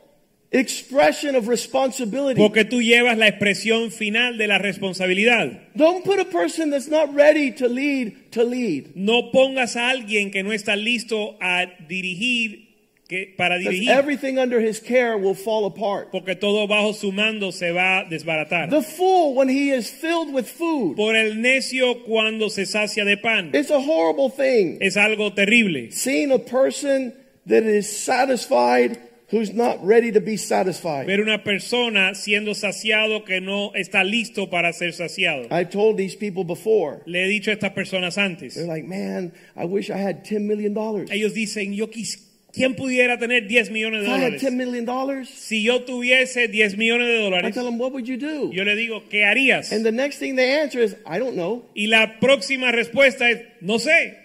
[0.52, 2.34] expression of responsibility.
[2.40, 5.68] porque tú llevas la expresión final de la responsabilidad.
[5.74, 8.90] Don't put a person that's not ready to lead to lead.
[8.96, 12.69] No pongas a alguien que no está listo a dirigir,
[13.10, 16.10] que, para dirigir, everything under his care will fall apart.
[16.12, 18.70] porque todo bajo su mando se va a desbaratar.
[18.70, 23.16] The fool, when he is filled with food, Por el necio cuando se sacia de
[23.16, 23.50] pan.
[23.52, 24.78] it's a horrible thing.
[24.80, 25.90] Es algo terrible.
[25.90, 27.12] Seeing a person
[27.46, 28.98] that is satisfied
[29.30, 31.06] who's not ready to be satisfied.
[31.06, 35.46] Ver una persona siendo saciado que no está listo para ser saciado.
[35.50, 37.02] I've told these people before.
[37.06, 38.54] Le he dicho a estas personas antes.
[38.54, 40.76] They're like, man, I wish I had $10 million.
[40.76, 42.18] If Ellos dicen, yo quis,
[42.52, 44.42] ¿quién pudiera tener 10 millones de I had dólares?
[44.42, 48.16] $10 million, Si yo tuviese 10 millones de I dólares, tell them, what would you
[48.16, 48.50] do?
[48.52, 49.72] yo le digo, ¿qué harías?
[49.72, 51.64] And the next thing they answer is, I don't know.
[51.74, 54.16] Y la próxima respuesta es, no sé,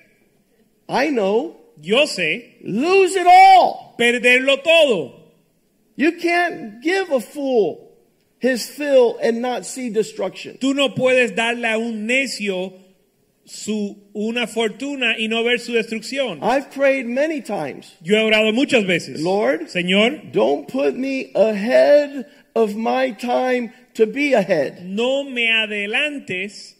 [0.87, 1.57] I know.
[1.81, 3.95] yo sé, Lose it all.
[3.97, 5.21] perderlo todo.
[5.97, 7.91] You can't give a fool
[8.39, 10.57] his fill and not see destruction.
[10.59, 12.73] Tú no puedes darle a un necio
[13.45, 16.39] su, una fortuna y no ver su destrucción.
[16.41, 17.93] I've prayed many times.
[18.01, 19.21] Yo he orado muchas veces.
[19.21, 26.75] Lord, Señor, Don't put me ahead of my time to be ahead no me adelantes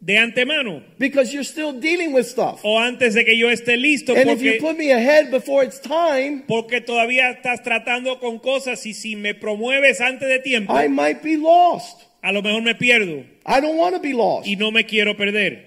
[0.00, 2.60] de antemano because you're still dealing with stuff.
[2.64, 5.64] o antes de que yo esté listo And if you porque, put me ahead before
[5.64, 10.72] it's time, porque todavía estás tratando con cosas y si me promueves antes de tiempo,
[10.78, 12.02] I might be lost.
[12.22, 14.46] a lo mejor me pierdo I don't want to be lost.
[14.46, 15.65] y no me quiero perder.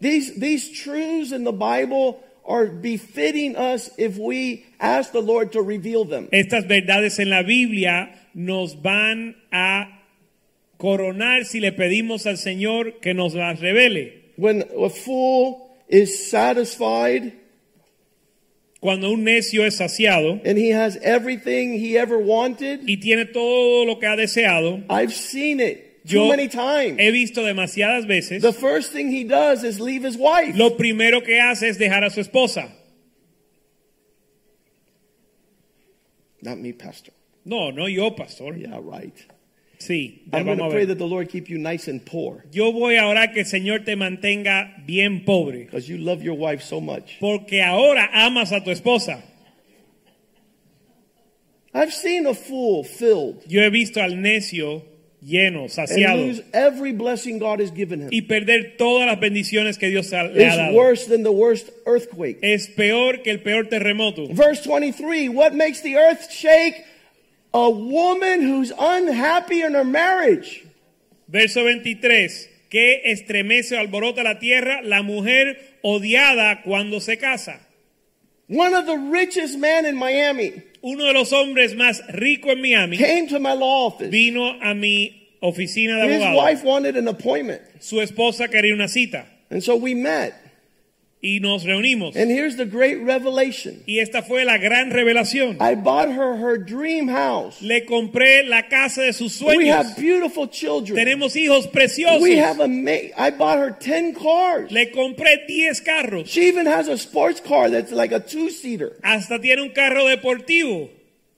[0.00, 5.62] These, these truths in the Bible are befitting us if we ask the Lord to
[5.62, 6.28] reveal them.
[6.32, 9.86] Estas verdades en la Biblia nos van a
[10.78, 14.12] coronar si le pedimos al Señor que nos las revele.
[14.36, 17.34] When a fool is satisfied
[18.80, 23.84] Cuando un necio es saciado and he has everything he ever wanted, y tiene todo
[23.84, 26.98] lo que ha deseado, I've seen it too many times.
[26.98, 30.56] he visto demasiadas veces, The first thing he does is leave his wife.
[30.56, 32.70] lo primero que hace es dejar a su esposa.
[36.42, 37.12] Not me, Pastor.
[37.44, 38.54] No, no yo, pastor.
[38.54, 39.14] Yeah, right.
[39.78, 42.96] Sí, I'm going to pray that the Lord keep you nice and poor Yo voy
[42.98, 46.82] a orar que el Señor te mantenga bien pobre, because you love your wife so
[46.82, 47.16] much.
[47.18, 49.22] porque ahora amas a tu esposa.
[51.72, 54.82] I've seen a fool filled Yo he visto al necio
[55.22, 58.08] lleno, and saciado, lose every blessing God has given him.
[58.10, 60.74] y perder todas las bendiciones que Dios le ha dado.
[60.74, 62.38] worse than the worst earthquake.
[62.42, 64.28] Es peor que el peor terremoto.
[64.32, 66.84] Verse 23 What makes the earth shake?
[67.52, 70.64] A woman who's unhappy in her marriage.
[71.28, 72.48] Verso 23.
[72.70, 77.58] Que estremece o alborota la tierra la mujer odiada cuando se casa.
[78.46, 82.96] One of the richest men in Miami Uno de los hombres más ricos en Miami
[82.96, 84.08] came to my law office.
[84.10, 86.36] vino a mi oficina de His abogado.
[86.42, 87.60] wife wanted an appointment.
[87.80, 90.32] Su esposa quería una cita And so we met.
[91.22, 92.16] Y nos reunimos.
[92.16, 95.58] And here's the great revelation Y esta fue la gran revelación.
[95.60, 97.60] I bought her her dream house.
[97.60, 99.74] Le compré la casa de sus We sueños.
[99.76, 100.96] have beautiful children.
[100.96, 102.22] Tenemos hijos preciosos.
[102.22, 104.70] We have a ma- I bought her 10 cars.
[104.72, 106.26] Le compré 10 carros.
[106.28, 108.96] She even has a sports car that's like a two seater.
[109.04, 110.88] Hasta tiene un carro deportivo.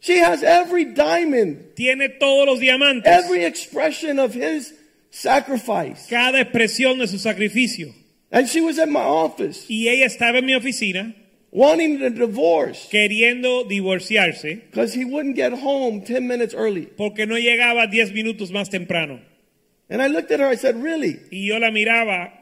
[0.00, 3.06] She has every diamond, Tiene todos los diamantes.
[3.06, 4.72] every expression of his
[5.10, 6.06] sacrifice.
[6.08, 7.92] cada expresión de su sacrificio.
[8.32, 11.14] And she was at my office Y ella estaba en mi oficina
[11.50, 16.86] wanting a divorce queriendo divorciarse because he wouldn't get home 10 minutes early.
[16.96, 19.20] porque no llegaba 10 minutos más temprano.
[19.90, 21.20] And I looked at her, I said, Really?
[21.30, 22.32] Y yo la miraba,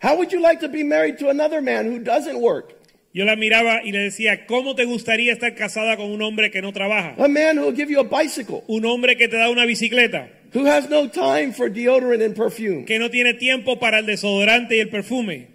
[0.00, 2.72] How would you like to be married to another man who doesn't work?
[3.12, 6.60] Yo la miraba y le decía, ¿cómo te gustaría estar casada con un hombre que
[6.60, 7.14] no trabaja?
[7.16, 10.30] A man who will give you a bicycle, Un hombre que te da una bicicleta,
[10.54, 12.86] who has no time for deodorant and perfume.
[12.86, 15.48] que no tiene tiempo para el desodorante y el perfume.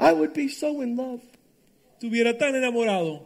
[0.00, 1.20] I would be so in love.
[2.00, 3.22] Estuviera tan enamorado.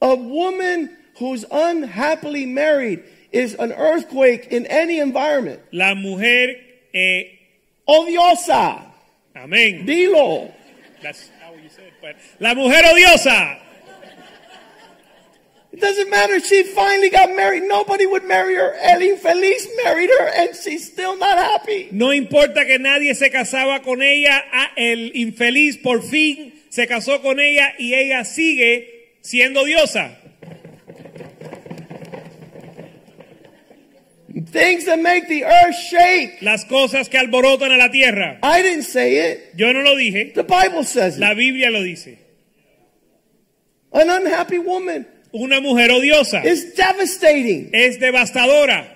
[0.00, 5.60] A woman who's unhappily married is an earthquake in any environment.
[5.72, 6.56] La mujer,
[6.94, 7.24] eh,
[7.86, 8.82] Odiosa.
[9.36, 9.86] amén.
[9.86, 10.52] Dilo.
[11.02, 13.58] That's how you said, it, but- La mujer odiosa.
[15.78, 16.40] It doesn't matter.
[16.40, 17.62] She finally got married.
[17.62, 18.74] Nobody would marry her.
[18.80, 21.88] El infeliz married her and she's still not happy.
[21.92, 27.22] No importa que nadie se casaba con ella, ah, el infeliz por fin se casó
[27.22, 30.18] con ella y ella sigue siendo diosa.
[34.50, 36.42] Things that make the earth shake.
[36.42, 38.40] Las cosas que alborotan a la tierra.
[38.42, 39.54] I didn't say it.
[39.54, 41.36] Yo no lo dije, The Bible says la it.
[41.36, 42.18] Biblia lo dice.
[43.92, 45.06] An unhappy woman
[45.38, 47.70] Una mujer odiosa is devastating.
[47.72, 48.86] es devastadora.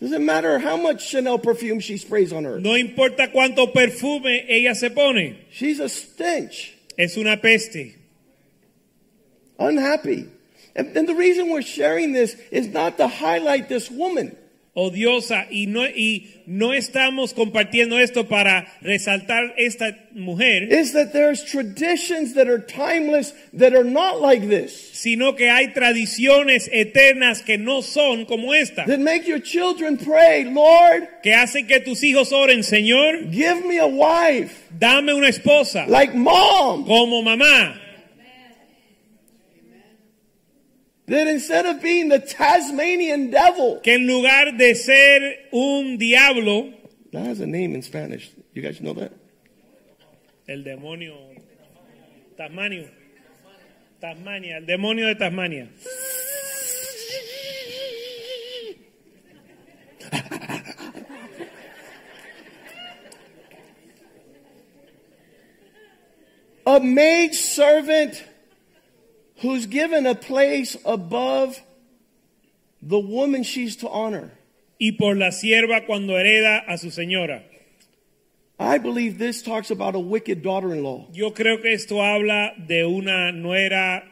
[0.00, 2.60] Doesn't matter how much Chanel perfume she sprays on her.
[2.60, 6.72] No importa cuánto perfume ella se pone, She's a stench.
[6.96, 7.94] es una peste.
[9.58, 10.28] Unhappy.
[10.76, 14.36] And, and the reason we're sharing this is not to highlight this woman.
[14.78, 21.44] Odiosa y no, y no estamos compartiendo esto para resaltar esta mujer, is that there's
[21.44, 24.72] traditions that are timeless that are not like this.
[24.92, 30.44] sino que hay tradiciones eternas que no son como esta, That make your children pray,
[30.44, 35.86] Lord, que hacen que tus hijos oren, Señor, give me a wife dame una esposa
[35.88, 36.84] like mom.
[36.86, 37.74] como mamá,
[41.08, 46.72] That instead of being the Tasmanian devil, que en lugar de ser un diablo,
[47.12, 48.30] that has a name in Spanish.
[48.52, 49.12] You guys know that?
[50.48, 51.14] el demonio
[52.36, 52.88] Tasmanio,
[54.00, 55.68] Tasmania, el demonio de Tasmania.
[66.64, 68.24] A maid servant
[69.40, 71.60] who's given a place above
[72.82, 74.32] the woman she's to honor.
[74.80, 77.42] Y por la sierva cuando hereda a su señora.
[78.60, 81.06] I believe this talks about a wicked daughter in law.
[81.12, 84.02] Yo creo que esto habla de una nuera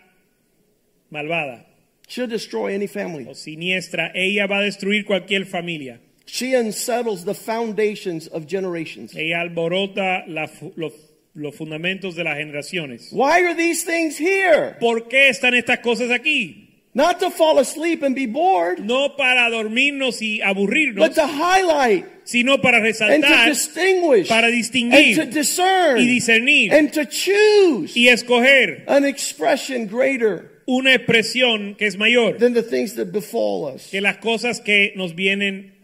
[1.10, 1.66] malvada
[2.08, 3.26] She'll destroy any family.
[3.28, 4.12] o siniestra.
[4.14, 5.98] Ella va a destruir cualquier familia.
[6.26, 9.14] She unsettles the foundations of generations.
[9.16, 10.46] Ella alborota la
[10.76, 10.92] los,
[11.36, 13.08] los fundamentos de las generaciones.
[13.12, 14.76] Why are these things here?
[14.80, 16.62] ¿Por qué están estas cosas aquí?
[16.94, 22.06] Not to fall asleep and be bored, No para dormirnos y aburrirnos, but to highlight
[22.24, 27.04] sino para and to resaltar distinguish para and distinguir to discern y discernir and to
[27.04, 33.12] choose y escoger an expression greater una expresión que es mayor than the things that
[33.12, 33.90] befall us.
[33.90, 35.74] que las cosas que nos vienen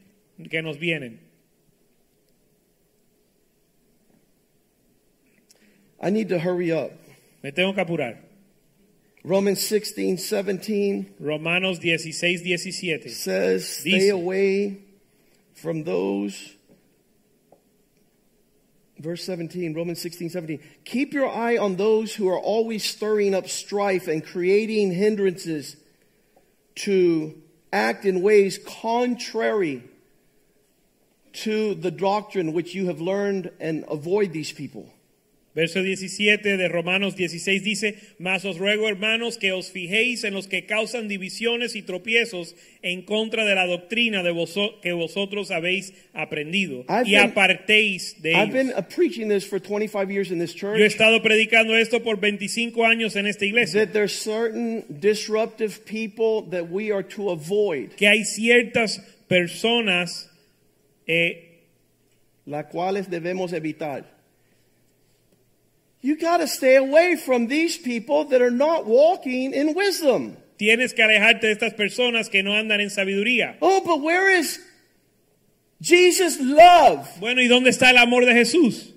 [0.50, 1.20] que nos vienen.
[6.03, 6.90] I need to hurry up.
[7.42, 8.18] Me tengo que apurar.
[9.24, 13.09] Romans 16, 17 Romanos 16, 17.
[13.09, 14.11] says, Stay Dice.
[14.11, 14.78] away
[15.55, 16.55] from those.
[18.98, 20.61] Verse 17, Romans 16, 17.
[20.84, 25.76] Keep your eye on those who are always stirring up strife and creating hindrances
[26.74, 27.40] to
[27.72, 29.82] act in ways contrary
[31.32, 34.92] to the doctrine which you have learned and avoid these people.
[35.55, 40.46] Verso 17 de Romanos 16 dice, Mas os ruego, hermanos, que os fijéis en los
[40.48, 45.92] que causan divisiones y tropiezos en contra de la doctrina de voso- que vosotros habéis
[46.14, 48.74] aprendido I've y been- apartéis de I've ellos.
[48.74, 52.86] been preaching this for 25 years in this Yo he estado predicando esto por 25
[52.86, 57.90] años en esta iglesia, That there's certain disruptive people that we are to avoid.
[57.98, 60.30] que hay ciertas personas
[61.07, 61.61] eh,
[62.46, 64.12] las cuales debemos evitar.
[66.03, 70.36] You got to stay away from these people that are not walking in wisdom.
[70.59, 73.57] Tienes que alejarte de estas personas que no andan en sabiduría.
[73.62, 74.61] Oh, but where is
[75.80, 77.09] Jesus' love?
[77.20, 78.92] Bueno, ¿y dónde está el amor de Jesús?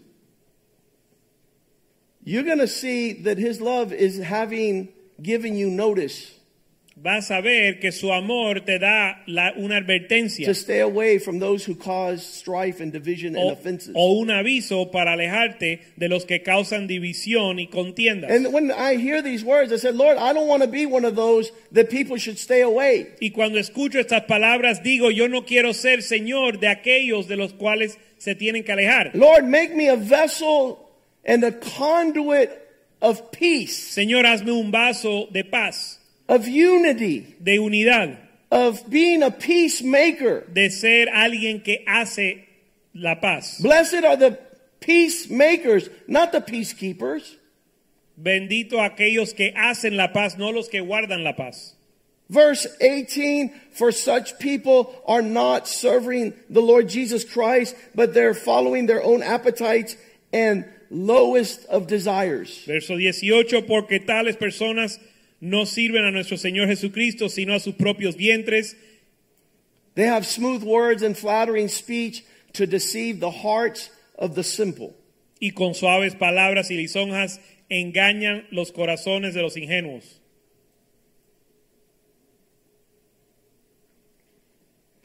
[2.23, 4.89] You're going to see that his love is having
[5.21, 6.31] given you notice
[6.97, 11.39] Vas a ver que su amor te da la- una advertencia to stay away from
[11.39, 13.91] those who cause strife and division and o, offenses.
[13.93, 18.31] o un aviso para alejarte de los que causan división y contiendas.
[18.31, 21.03] And when I hear these words, I said, Lord, I don't want to be one
[21.05, 23.07] of those that people should stay away.
[23.19, 27.51] y cuando escucho estas palabras digo, yo no quiero ser Señor de aquellos de los
[27.53, 29.11] cuales se tienen que alejar.
[29.13, 30.77] Lord, make me a vessel
[31.25, 32.51] and a conduit
[33.01, 38.17] of peace, Señor, hazme un vaso de paz, of unity, de unidad,
[38.51, 40.41] of being a peacemaker.
[40.51, 42.45] de ser alguien que hace
[42.93, 43.59] la paz.
[43.61, 44.39] Blessed are the
[44.79, 47.35] peacemakers, not the peacekeepers.
[48.19, 51.73] Bendito aquellos que hacen la paz, no los que guardan la paz.
[52.29, 58.85] Verse 18 For such people are not serving the Lord Jesus Christ, but they're following
[58.85, 59.95] their own appetites
[60.33, 62.63] and lowest of desires.
[62.65, 64.97] Verso 18, porque tales personas
[65.45, 68.75] no sirven a nuestro Señor Jesucristo, sino a sus propios vientres,
[69.95, 74.93] They have smooth words and flattering speech to deceive the hearts of the simple.
[75.41, 77.39] y con suaves palabras y lisonjas
[77.69, 80.19] engañan los corazones de los ingenuos.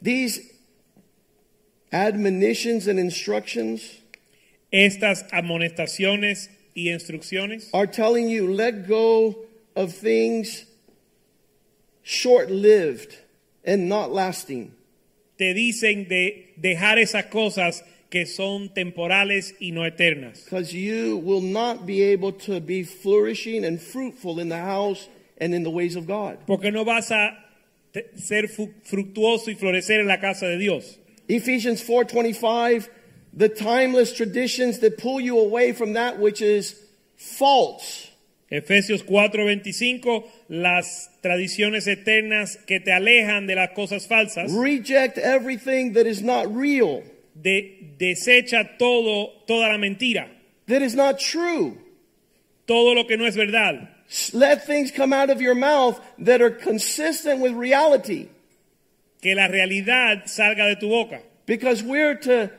[0.01, 0.39] These
[1.91, 4.01] admonitions and instructions
[4.71, 9.35] Estas amonestaciones y instrucciones are telling you let go
[9.75, 10.65] of things
[12.03, 13.17] short lived
[13.63, 14.73] and not lasting.
[15.41, 20.43] te dicen de dejar esas cosas que son temporales y no eternas.
[20.43, 25.09] Because you will not be able to be flourishing and fruitful in the house
[25.39, 26.37] and in the ways of God.
[26.45, 27.35] Porque no vas a
[28.15, 30.99] ser fructuoso y florecer en la casa de Dios.
[31.27, 32.87] Ephesians 4:25
[33.33, 36.75] the timeless traditions that pull you away from that which is
[37.15, 38.10] false.
[38.51, 46.05] Efesios 4:25, las tradiciones eternas que te alejan de las cosas falsas, Reject everything that
[46.05, 47.01] is not real,
[47.33, 50.27] de, desecha todo, toda la mentira,
[50.67, 51.77] that is not true.
[52.65, 53.87] todo lo que no es verdad.
[54.33, 58.27] Let things come out of your mouth that are consistent with reality
[59.21, 61.21] Que la realidad salga de tu boca.
[61.45, 62.51] because we're to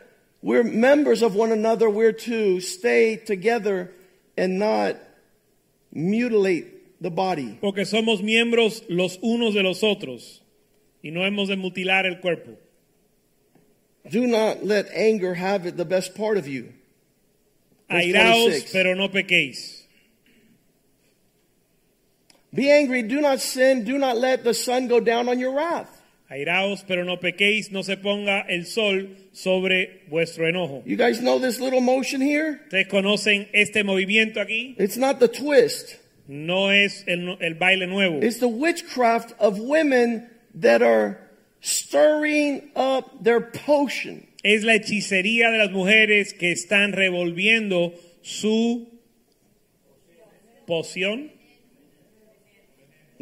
[0.42, 3.92] we're members of one another, we're to stay together
[4.38, 4.96] and not
[5.92, 7.58] mutilate the body.
[7.60, 10.40] Porque somos miembros los unos de los otros
[11.02, 12.58] y no hemos de mutilar el cuerpo.
[14.10, 16.72] Do not let anger have it the best part of you.
[17.88, 18.72] Verse Airaos, 26.
[18.72, 19.82] pero no pequéis.
[22.54, 26.01] Be angry, do not sin, do not let the sun go down on your wrath.
[26.32, 30.82] Airaos, pero no pequéis, no se ponga el sol sobre vuestro enojo.
[30.86, 32.60] You guys know this little motion here?
[32.64, 35.96] Ustedes conocen este movimiento aquí, It's not the twist.
[36.26, 38.20] no es el, el baile nuevo.
[38.22, 41.18] It's the witchcraft of women that are
[41.60, 44.26] stirring up their potion.
[44.42, 48.88] Es la hechicería de las mujeres que están revolviendo su
[50.66, 51.30] poción.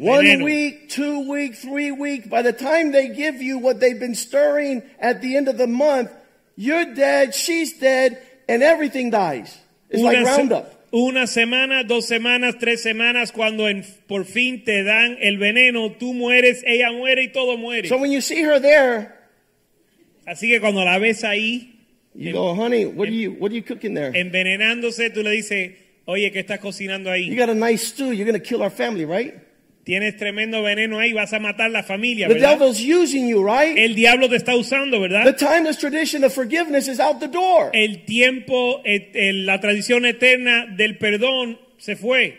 [0.01, 2.27] One week, two week, three week.
[2.29, 5.67] By the time they give you what they've been stirring at the end of the
[5.67, 6.09] month,
[6.55, 8.17] you're dead, she's dead,
[8.49, 9.55] and everything dies.
[9.89, 10.73] It's like se- Roundup.
[10.91, 16.13] una semana, dos semanas, tres semanas, cuando en- por fin te dan el veneno, tú
[16.15, 17.87] mueres, ella muere y todo muere.
[17.87, 19.13] So when you see her there,
[20.25, 21.75] Así que cuando la ves ahí
[22.15, 24.11] you go, honey, what are you what are you cooking there?
[24.15, 25.73] envenenándose, tú le dices,
[26.05, 27.27] oye, ¿qué estás cocinando ahí?
[27.27, 29.35] You got a nice stew, you're gonna kill our family, right?
[29.83, 32.59] Tienes tremendo veneno ahí, vas a matar la familia, The ¿verdad?
[32.59, 33.75] devil's using you, right?
[33.77, 35.35] El diablo te está usando, The ¿verdad?
[35.37, 37.71] timeless tradition of forgiveness is out the door.
[37.73, 42.37] El tiempo, et- el- la tradición eterna del perdón se fue.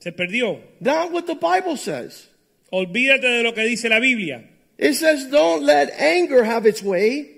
[0.00, 0.60] Se perdió.
[0.80, 2.28] Not what the Bible says.
[2.70, 4.44] Olvídate de lo que dice la Biblia.
[4.78, 7.30] It says, don't let anger have its way.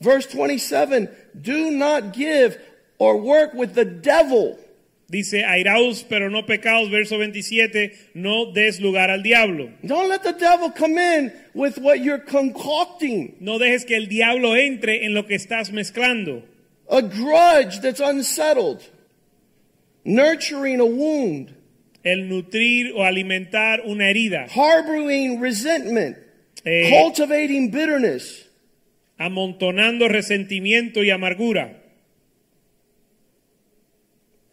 [0.00, 1.08] Verse 27
[1.42, 2.56] do not give
[2.98, 4.56] or work with the devil.
[5.10, 9.70] Dice, airaos pero no pecados, verso 27, no des lugar al diablo.
[9.82, 13.34] Don't let the devil come in with what you're concocting.
[13.40, 16.42] No dejes que el diablo entre en lo que estás mezclando.
[16.90, 18.82] A grudge that's unsettled.
[20.04, 21.54] Nurturing a wound.
[22.04, 24.46] El nutrir o alimentar una herida.
[24.54, 26.16] Harboring resentment.
[26.64, 28.46] Eh, Cultivating bitterness.
[29.18, 31.77] amontonando resentimiento y amargura.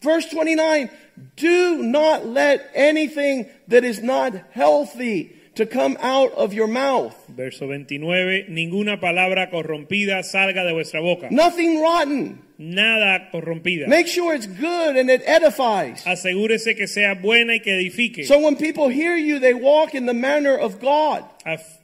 [0.06, 0.90] Verse 29
[1.36, 7.16] Do not let anything that is not healthy to come out of your mouth.
[7.30, 11.30] Verso 29, ninguna palabra corrompida salga de vuestra boca.
[11.32, 12.42] Nothing rotten.
[12.58, 13.88] Nada corrompida.
[13.88, 16.04] Make sure it's good and it edifies.
[16.06, 18.26] Asegúrese que sea buena y que edifique.
[18.26, 21.26] So when people hear you, they walk in the manner of God.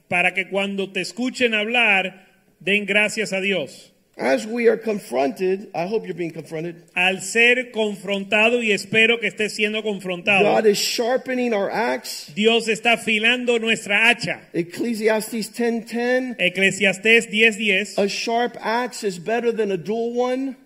[0.08, 2.26] Para que cuando te escuchen hablar,
[2.60, 3.91] den gracias a Dios.
[4.16, 6.84] As we are confronted, I hope you're being confronted.
[6.94, 12.30] Al ser confrontado y espero que esté siendo confrontado, God is sharpening our axe.
[12.34, 14.42] Dios está afilando nuestra hacha.
[14.52, 16.36] Ecclesiastes 10:10.
[16.38, 20.56] Eclesiastés 10:10, A sharp axe is better than a dull one.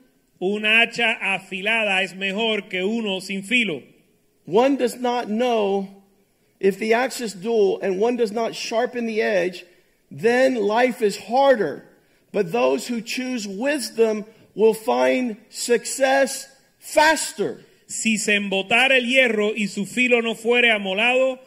[0.40, 3.82] una hacha afilada es mejor que uno sin filo.
[4.44, 5.88] One does not know
[6.60, 9.64] if the axe is dull and one does not sharpen the edge,
[10.10, 11.85] then life is harder.
[12.36, 16.46] But those who choose wisdom will find success
[16.78, 17.64] faster.
[17.86, 21.38] Si se embotara el hierro y su filo no fuere amolado,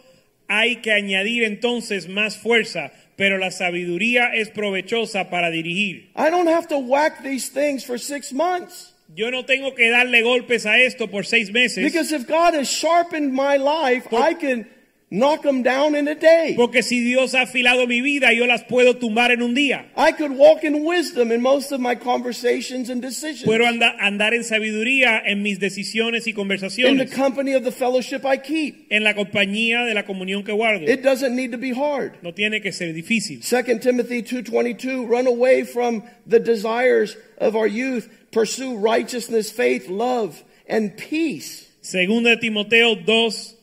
[0.48, 6.10] hay que añadir entonces más fuerza, pero la sabiduría es provechosa para dirigir.
[6.16, 8.96] I don't have to whack these things for six months.
[9.16, 12.68] Yo no tengo que darle golpes a esto por seis meses, Because if God has
[12.68, 14.66] sharpened my life, I can
[15.12, 16.53] knock them down in a day.
[16.55, 19.86] porque si Dios ha afilado mi vida, yo las puedo tumbar en un día.
[19.97, 23.43] I could walk in wisdom in most of my conversations and decisions.
[23.45, 27.72] Puedo anda- andar en sabiduría en mis decisiones y In the conversaciones, company of the
[27.72, 28.86] fellowship I keep.
[28.91, 30.86] en la compañía de la comunión que guardo.
[30.88, 32.14] It doesn't need to be hard.
[32.22, 33.41] No tiene que ser difícil.
[33.41, 40.43] 2 Timothy 2:22 run away from the desires of our youth pursue righteousness faith love
[40.68, 43.55] and peace Segunda de Timoteo 2,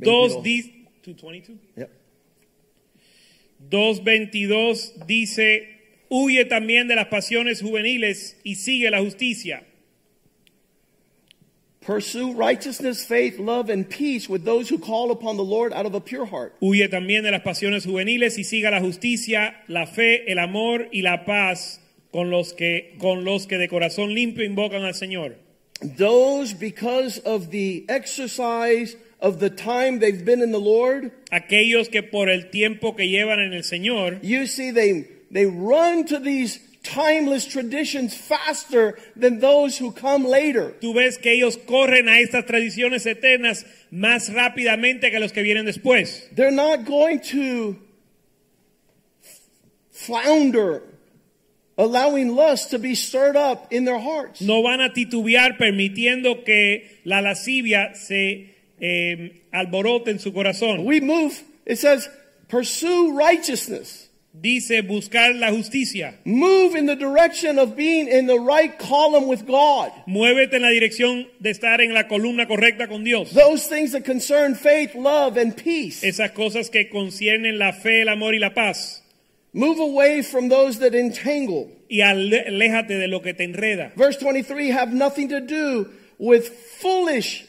[0.00, 0.42] 2, 22.
[0.42, 0.72] di-
[1.04, 1.58] 2:22.
[1.76, 1.90] Yep.
[3.70, 5.68] 2.22 dice,
[6.10, 9.62] huye también de las pasiones juveniles y sigue la justicia.
[11.80, 15.94] pursue righteousness faith love and peace with those who call upon the Lord out of
[15.94, 20.24] a pure heart Huye también de las pasiones juveniles y siga la justicia, la fe,
[20.30, 21.80] el amor y la paz
[22.10, 25.36] con los que, con los que de corazón limpio invocan al Señor.
[25.96, 32.02] those because of the exercise of the time they've been in the Lord Aquellos que
[32.02, 36.60] por el tiempo que llevan en el Señor, you see they they run to these
[36.82, 42.46] timeless traditions faster than those who come later tú ves que ellos corren a estas
[42.46, 46.28] tradiciones eternas más rápidamente que los que vienen después.
[46.34, 47.76] They're not going to
[49.90, 50.82] flounder,
[51.78, 54.40] allowing lust to be stirred up in their hearts.
[54.40, 60.84] No van a titubear permitiendo que la lascivia se eh, en su corazón.
[60.84, 62.08] We move, it says,
[62.48, 64.06] pursue righteousness.
[64.38, 66.14] Dice buscar la justicia.
[66.26, 69.90] Move in the direction of being in the right column with God.
[70.06, 73.32] Muévete en la dirección de estar en la columna correcta con Dios.
[73.32, 76.04] Those things that concern faith, love, and peace.
[76.04, 79.02] Esas cosas que conciernen la fe, el amor y la paz.
[79.54, 81.70] Move away from those that entangle.
[81.88, 83.92] Y aléjate de lo que te enreda.
[83.96, 86.48] Verse 23 have nothing to do with
[86.78, 87.45] foolish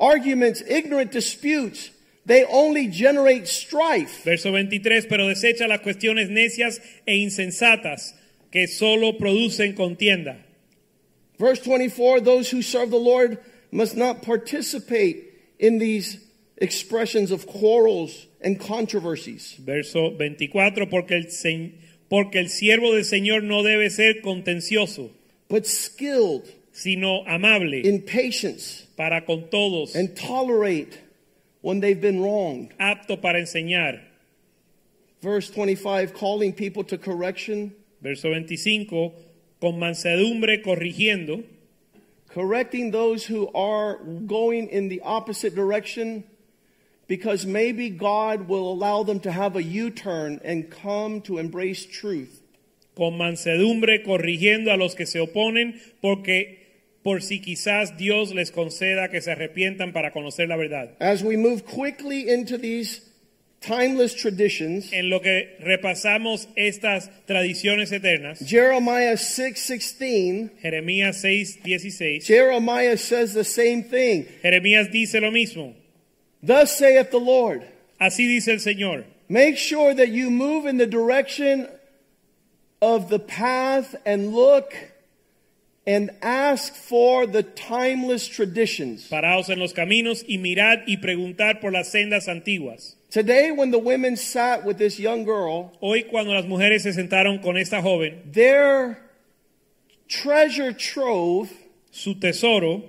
[0.00, 1.90] arguments, ignorant disputes.
[2.26, 4.24] They only generate strife.
[4.24, 8.14] Verso 23, pero desecha las cuestiones necias e insensatas
[8.50, 10.36] que solo producen contienda.
[11.38, 13.38] Verse 24 those who serve the Lord
[13.72, 16.18] must not participate in these
[16.56, 19.54] expressions of quarrels and controversies.
[19.58, 21.26] Verso 24, porque el,
[22.08, 25.10] porque el siervo del Señor no debe ser contencioso,
[25.48, 30.98] but skilled sino amable in patience para con todos, and tolerate
[31.62, 32.72] when they've been wronged.
[32.78, 34.00] apto para enseñar.
[35.20, 39.12] Verse 25, calling people to correction, Verso 25,
[39.60, 41.44] con mansedumbre corrigiendo,
[42.28, 43.96] correcting those who are
[44.26, 46.24] going in the opposite direction
[47.06, 51.84] because maybe God will allow them to have a U turn and come to embrace
[51.84, 52.40] truth.
[52.96, 56.59] con mansedumbre corrigiendo a los que se oponen, porque
[57.02, 60.90] por si quizás Dios les conceda que se arrepientan para conocer la verdad.
[61.00, 63.00] As we move quickly into these
[63.60, 72.96] timeless traditions, En lo que repasamos estas tradiciones eternas, Jeremiah 6:16, Jeremías 6, 16, Jeremiah
[72.96, 74.26] says the same thing.
[74.42, 75.74] Jeremías dice lo mismo.
[76.42, 77.62] Thus saith the Lord,
[78.00, 79.04] Así dice el Señor.
[79.28, 81.68] make sure that you move in the direction
[82.82, 84.72] of the path and look
[85.86, 89.08] and ask for the timeless traditions.
[89.08, 92.96] Paraos en los caminos y mirad y preguntad por las sendas antiguas.
[93.10, 97.42] Today when the women sat with this young girl, Hoy cuando las mujeres se sentaron
[97.42, 98.98] con esta joven, their
[100.08, 101.50] treasure trove
[101.90, 102.82] su tesoro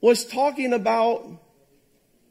[0.00, 1.24] was talking about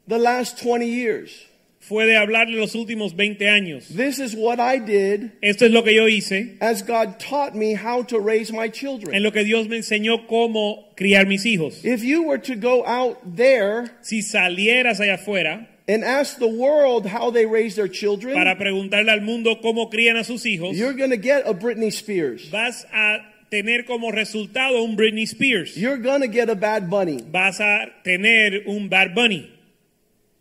[0.06, 1.47] the last 20 years.
[1.88, 3.88] Fue de hablarle los últimos 20 años.
[3.88, 7.74] This is what I did Esto es lo que yo hice, as God taught me
[7.74, 9.14] how to raise my children.
[9.14, 11.84] en lo que Dios me enseñó cómo criar mis hijos.
[11.84, 17.06] If you were to go out there Si salieras allá afuera and ask the world
[17.06, 20.92] how they raise their children, para preguntarle al mundo cómo crían a sus hijos, you're
[20.92, 22.50] going to get a Britney Spears.
[22.50, 23.20] vas a
[23.50, 25.74] tener como resultado un Britney Spears.
[25.74, 27.22] You're going to get a Bad Bunny.
[27.22, 29.50] Vas a tener un Bad Bunny.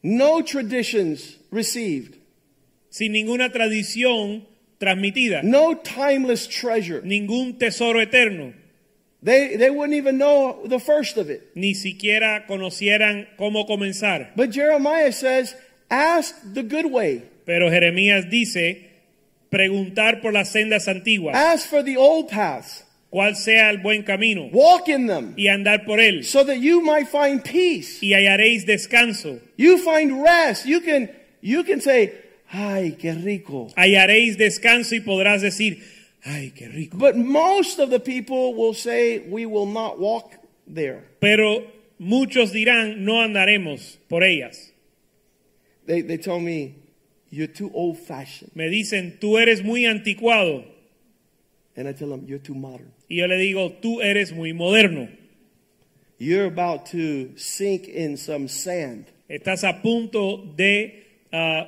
[0.04, 2.16] No traditions received.
[2.90, 4.46] Sin ninguna tradición
[4.80, 5.42] transmitida.
[5.44, 7.02] No timeless treasure.
[7.04, 8.54] Ningún tesoro eterno.
[9.22, 11.52] They, they wouldn't even know the first of it.
[11.56, 14.30] Ni siquiera conocieran cómo comenzar.
[14.36, 15.56] But Jeremiah says,
[15.90, 17.24] ask the good way.
[17.46, 18.90] Pero Jeremías dice,
[19.50, 22.84] preguntar por las sendas antiguas, Ask for the old paths.
[23.10, 26.82] cuál sea el buen camino, Walk in them y andar por él, so that you
[26.82, 28.00] might find peace.
[28.02, 29.40] y hallaréis descanso.
[29.56, 30.66] You find rest.
[30.66, 31.10] You can,
[31.42, 32.14] you can say,
[32.52, 33.70] ay, qué rico.
[33.76, 35.82] Hallaréis descanso y podrás decir,
[36.26, 36.98] ay, qué rico.
[36.98, 40.34] But most of the people will say, we will not walk
[40.68, 41.04] there.
[41.20, 41.64] Pero
[42.00, 44.72] muchos dirán, no andaremos por ellas.
[45.86, 46.76] They, they tell me,
[47.30, 48.52] you're too old fashioned.
[48.56, 50.66] Me dicen, tú eres muy anticuado.
[51.76, 52.92] And I tell them, you're too modern.
[53.10, 55.10] Y yo le digo, tú eres muy moderno.
[56.18, 59.06] You're about to sink in some sand.
[59.30, 61.68] Estás a punto de ah,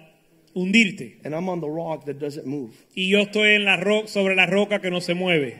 [0.55, 1.17] hundirte.
[1.23, 2.71] And I'm on the rock that doesn't move.
[2.95, 5.55] Y yo estoy en la ro- sobre la roca que no se mueve.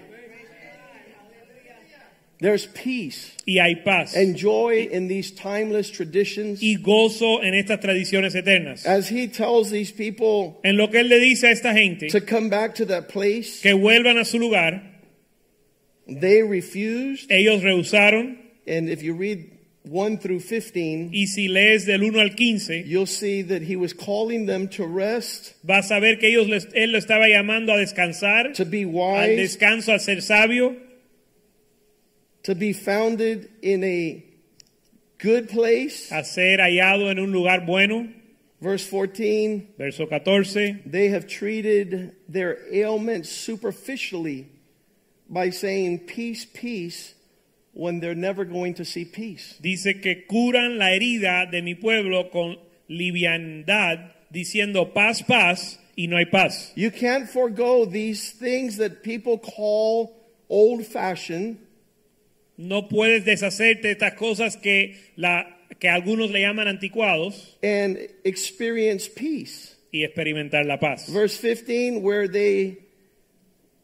[2.41, 4.15] There's peace Y hay paz.
[4.15, 6.61] and joy in these timeless traditions.
[6.63, 8.85] y gozo en estas tradiciones eternas.
[8.85, 12.21] As he tells these people En lo que él le dice a esta gente to
[12.21, 14.81] come back to that place, que vuelvan a su lugar,
[16.07, 17.29] they refused.
[17.29, 18.37] ellos rehusaron.
[18.65, 19.58] And if you read
[19.89, 23.91] 1 through 15, Y si lees del 1 al 15, you'll see that he was
[23.93, 27.77] calling them to rest, vas a ver que ellos les- él lo estaba llamando a
[27.77, 30.75] descansar, to be al wise, descanso, a ser sabio,
[32.43, 34.23] to be founded in a
[35.17, 36.11] good place.
[36.11, 38.07] a ser hallado en un lugar bueno.
[38.61, 40.79] Verse 14, Verso 14.
[40.85, 44.47] they have treated their ailments superficially
[45.29, 47.13] by saying peace, peace,
[47.79, 49.55] when they're never going to see peace.
[49.61, 52.57] Dice que curan la herida de mi pueblo con
[52.89, 56.73] liviandad, diciendo paz, paz, y no hay paz.
[56.75, 60.13] You can't forego these things that people call
[60.49, 61.57] old fashioned
[62.57, 65.45] No puedes deshacerte de estas cosas que, la,
[65.79, 69.77] que algunos le llaman anticuados and experience peace.
[69.93, 71.07] y experimentar la paz.
[71.07, 72.77] Verse 15, where they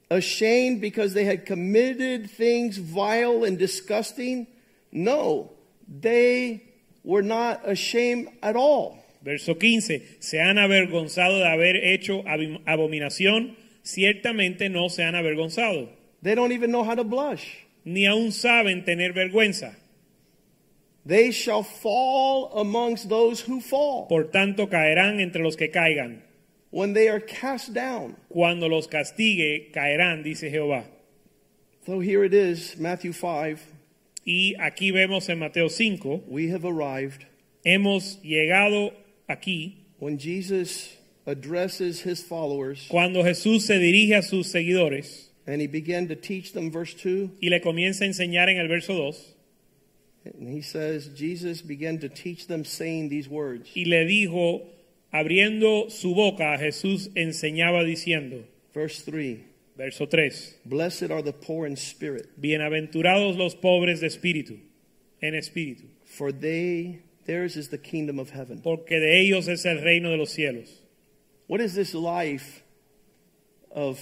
[0.09, 4.47] ashamed because they had committed things vile and disgusting.
[4.91, 5.51] No,
[5.87, 6.63] they
[7.03, 9.03] were not ashamed at all.
[9.21, 10.17] Verso 15.
[10.19, 12.23] Se han avergonzado de haber hecho
[12.67, 13.55] abominación.
[13.83, 15.89] Ciertamente no se han avergonzado.
[16.21, 17.65] They don't even know how to blush.
[17.83, 19.75] Ni aún saben tener vergüenza.
[21.05, 26.24] They shall fall amongst those who fall Por tanto caerán entre los que caigan.
[26.75, 28.17] When they are cast down.
[28.27, 30.83] Cuando los castigue, caerán, dice Jehová.
[31.85, 33.61] So here it is, Matthew 5.
[34.25, 37.25] Y aquí vemos en Mateo 5, We have arrived
[37.65, 38.91] hemos llegado
[39.29, 45.67] aquí when Jesus addresses his followers cuando Jesús se dirige a sus seguidores and he
[45.67, 47.37] began to teach them, verse 2.
[47.41, 49.31] y le comienza a enseñar en el verso 2
[50.25, 53.69] And he says, Jesus began to teach them, saying these words.
[53.75, 54.63] y le dijo,
[55.19, 61.75] abriendo su boca, Jesús enseñaba diciendo, Verse 3 verso 3, Blessed are the poor in
[61.75, 64.59] spirit, bienaventurados los pobres de espíritu,
[65.21, 68.61] en espíritu, for they theirs is the kingdom of heaven.
[68.61, 70.81] porque de ellos es el reino de los cielos.
[71.47, 72.63] What is this life
[73.69, 73.99] of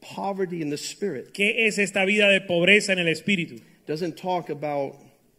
[0.00, 1.32] poverty in the spirit?
[1.32, 3.60] ¿Qué es esta vida de pobreza en el espíritu?
[3.86, 4.96] Doesn't talk about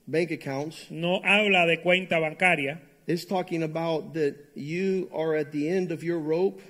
[0.08, 0.90] bank accounts.
[0.90, 2.82] No habla de cuenta bancaria,
[3.12, 6.62] It's talking about that you are at the end of your rope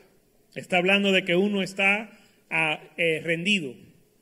[0.56, 2.10] está hablando de que uno está
[2.50, 3.76] ah, eh, rendido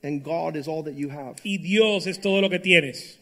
[0.03, 1.37] and God is all that you have.
[1.45, 3.17] y Dios es todo lo que tienes.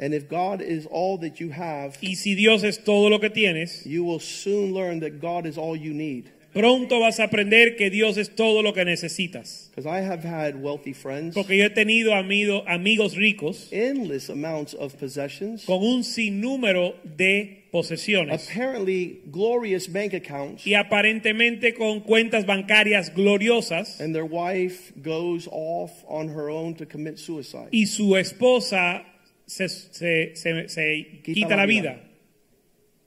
[0.00, 3.30] And if God is all that you have, Y si Dios es todo lo que
[3.30, 6.30] tienes, you will soon learn that God is all you need.
[6.52, 9.68] pronto vas a aprender que Dios es todo lo que necesitas.
[9.70, 14.74] Because I have had wealthy friends, Porque yo he tenido amigo- amigos ricos endless amounts
[14.74, 18.34] of possessions, con un sinnúmero de posesiones.
[18.50, 23.98] Apparently glorious bank accounts, y aparentemente con cuentas bancarias gloriosas.
[24.00, 27.68] And their wife goes off on her own to commit suicide.
[27.72, 29.04] y su esposa
[29.46, 31.98] se, se- se- se quita la vida.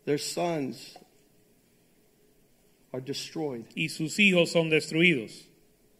[0.05, 0.97] Their sons
[2.93, 3.65] are destroyed.
[3.75, 5.47] Y sus hijos son destruidos.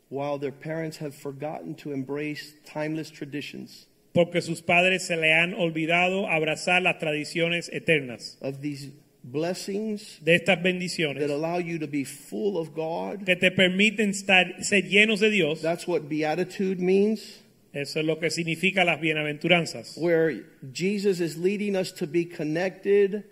[0.09, 5.53] While their parents have forgotten to embrace timeless traditions porque sus padres se le han
[5.53, 8.89] olvidado abrazar las tradiciones eternas of these
[9.23, 13.25] blessings de estas that bendiciones allow you to be full of God.
[13.25, 15.61] que te permiten estar, ser llenos de Dios.
[15.61, 17.41] That's what beatitude means,
[17.73, 19.97] Eso es lo que significa las bienaventuranzas.
[19.97, 23.25] where Jesus is leading us to be connected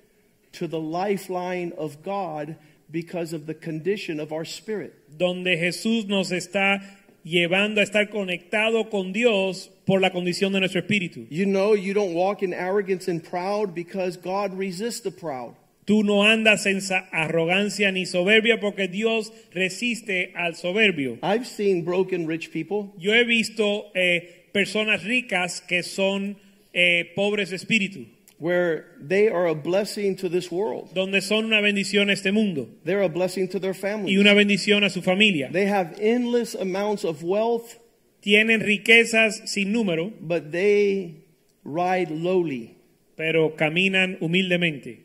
[0.52, 2.58] to the lifeline of God
[2.92, 4.94] because of the condition of our spirit.
[5.18, 6.82] Donde Jesús nos está
[7.24, 11.26] llevando a estar conectado con Dios por la condición de nuestro espíritu.
[11.30, 15.56] You know, you don't walk in arrogance and proud because God resists the proud.
[15.86, 16.80] Tú no andas en
[17.12, 21.20] arrogancia ni soberbia porque Dios resiste al soberbio.
[21.22, 26.38] I've seen broken rich people Yo he visto eh, personas ricas que son
[26.74, 28.06] eh, pobres de espíritu,
[28.44, 30.90] where they are a blessing to this world.
[30.94, 34.12] donde son una bendición a este mundo They're a blessing to their family.
[34.14, 35.50] y una bendición a su familia.
[35.52, 37.80] They have endless amounts of wealth,
[38.22, 41.24] Tienen riquezas sin número, but they
[41.64, 42.76] ride lowly,
[43.16, 45.00] pero caminan humildemente.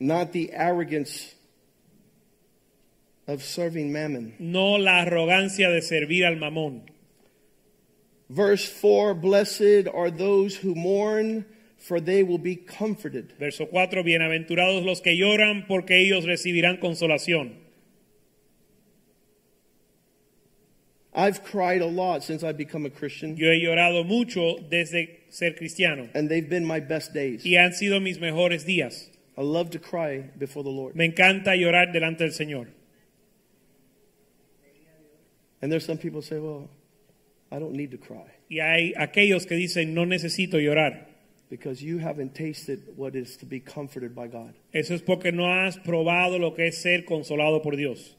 [0.00, 1.34] not the arrogance
[3.28, 4.34] of serving mammon.
[4.38, 6.82] No la arrogancia de servir al mamón.
[8.28, 11.44] Verse 4 Blessed are those who mourn,
[11.86, 13.34] for they will be comforted.
[13.38, 17.56] Verso 4, bienaventurados los que lloran porque ellos recibirán consolación.
[21.16, 25.54] I've cried a lot since I've become a Christian, Yo he llorado mucho desde ser
[25.54, 27.44] cristiano and they've been my best days.
[27.44, 29.10] y han sido mis mejores días.
[29.36, 30.96] I love to cry before the Lord.
[30.96, 32.68] Me encanta llorar delante del Señor.
[35.60, 36.68] And there's some people say, well,
[37.50, 41.13] I don't need to cry Y hay aquellos que dicen, no necesito llorar.
[41.54, 44.52] Because you haven't tasted what is to be comforted by God.
[44.72, 48.16] Eso es porque no has probado lo que es ser consolado por Dios.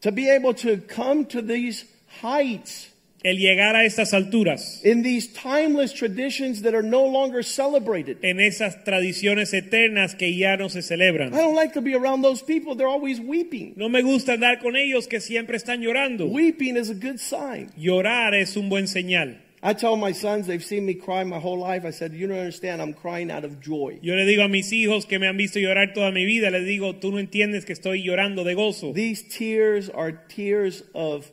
[0.00, 1.84] To be able to come to these
[2.20, 2.90] heights
[3.24, 8.18] El llegar a estas alturas, in these timeless traditions that are no longer celebrated.
[8.22, 11.34] en esas tradiciones eternas que ya no se celebran.
[11.34, 12.74] I don't like to be around those people.
[12.74, 13.74] They're always weeping.
[13.76, 16.26] No me gusta andar con ellos que siempre están llorando.
[16.26, 17.70] Weeping is a good sign.
[17.76, 19.36] Llorar es un buen señal.
[19.60, 21.84] I tell my sons, they've seen me cry my whole life.
[21.84, 23.98] I said, You don't understand, I'm crying out of joy.
[24.02, 26.64] Yo le digo a mis hijos que me han visto llorar toda mi vida, les
[26.64, 28.94] digo, tú no entiendes que estoy llorando de gozo.
[28.94, 31.30] These tears are tears of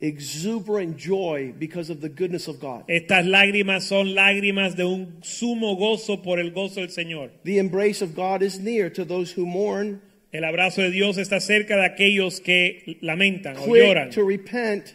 [0.00, 2.84] exuberant joy because of the goodness of God.
[2.88, 7.30] Estas lágrimas son lágrimas de un sumo gozo por el gozo del Señor.
[7.44, 10.00] The embrace of God is near to those who mourn,
[10.32, 14.94] El abrazo de Dios está cerca de aquellos que lamentan o quick lloran, to repent.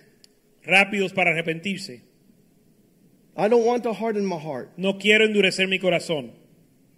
[0.65, 2.06] rápidos para arrepentirse.
[3.37, 4.71] I don't want to harden my heart.
[4.77, 6.31] No quiero endurecer mi corazón.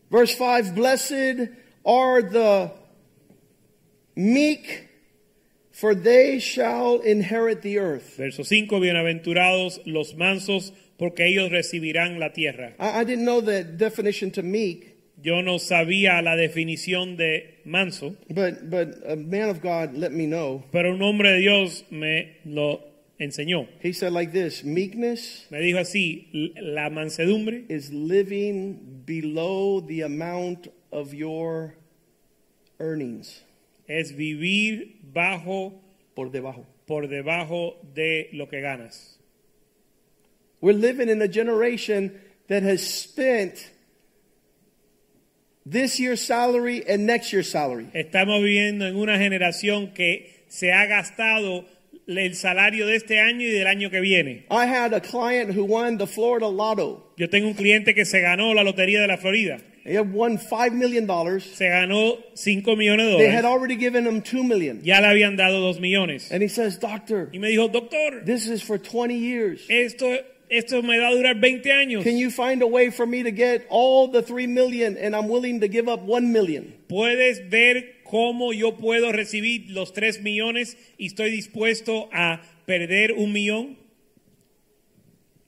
[0.09, 1.49] Verse 5 Blessed
[1.85, 2.71] are the
[4.15, 4.87] meek,
[5.71, 8.15] for they shall inherit the earth.
[8.17, 12.73] Verso 5, bienaventurados los mansos, porque ellos recibirán la tierra.
[12.79, 18.15] I, I didn't know the definition to meek, Yo no sabía la definición de manso,
[18.29, 20.63] but, but a man of God let me know.
[20.71, 22.79] pero un hombre de Dios me lo
[23.19, 23.67] enseñó.
[23.81, 30.01] He said like this Meekness Me dijo así, "L- la mansedumbre is living below the
[30.01, 31.75] amount of your
[32.79, 33.43] earnings.
[33.87, 35.73] es vivir bajo,
[36.15, 36.65] Por debajo.
[36.85, 39.17] por debajo de lo que ganas.
[40.61, 42.11] We're living in a generation
[42.47, 43.71] that has spent
[45.65, 47.87] this year's salary and next year's salary.
[47.93, 51.65] Estamos viviendo en una generación que se ha gastado
[52.17, 54.45] el salario de este año y del año que viene.
[54.49, 57.11] I had a client who won the Florida Lotto.
[57.17, 59.59] Yo tengo un cliente que se ganó la lotería de la Florida.
[59.85, 61.07] Had won $5 million.
[61.41, 63.45] Se ganó 5 millones de They had dólares.
[63.45, 64.81] already given him $2 million.
[64.83, 66.31] Ya le habían dado 2 millones.
[66.31, 69.65] And he says, Doctor, Y me dijo, doctor, this is for 20 years.
[69.69, 70.05] esto,
[70.49, 72.03] esto me va a durar 20 años.
[72.03, 75.27] Can you find a way for me to get all the 3 million and I'm
[75.27, 76.73] willing to give up 1 million?
[76.87, 83.31] ¿Puedes ver cómo yo puedo recibir los 3 millones y estoy dispuesto a perder un
[83.31, 83.77] millón?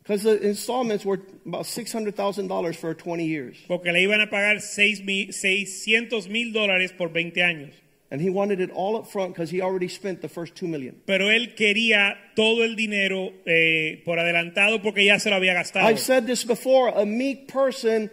[0.04, 3.58] Because the installments were about $600,000 for 20 years.
[3.68, 7.74] Porque le iban a pagar 6 mi- 600 mil dólares por 20 años.
[8.10, 10.96] And he wanted it all up front because he already spent the first 2 million.
[11.06, 15.88] Pero él quería todo el dinero eh, por adelantado porque ya se lo había gastado.
[15.88, 18.10] I've said this before a meek person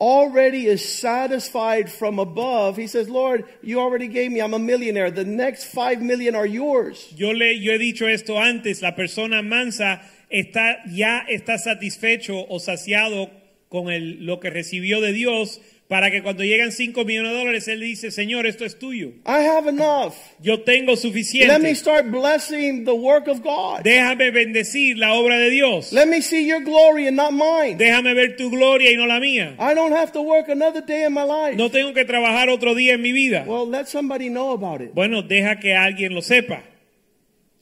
[0.00, 2.76] already is satisfied from above.
[2.76, 5.10] He says, Lord, you already gave me, I'm a millionaire.
[5.10, 7.12] The next 5 million are yours.
[7.14, 12.58] Yo le yo he dicho esto antes, la persona mansa está ya está satisfecho o
[12.58, 13.30] saciado
[13.68, 15.60] con el, lo que recibió de Dios
[15.90, 19.08] para que cuando llegan 5 millones de dólares, él dice, Señor, esto es tuyo.
[19.26, 20.14] I have enough.
[20.40, 21.74] Yo tengo Let me suficiente.
[21.74, 23.82] start blessing the work of God.
[23.82, 25.92] Déjame bendecir la obra de Dios.
[25.92, 27.76] Let me see your glory and not mine.
[27.76, 29.56] Déjame ver tu gloria y no la mía.
[29.58, 31.56] I don't have to work another day in my life.
[31.56, 33.44] No tengo que trabajar otro día en mi vida.
[33.44, 34.94] Well, let somebody know about it.
[34.94, 36.62] Bueno, deja que alguien lo sepa.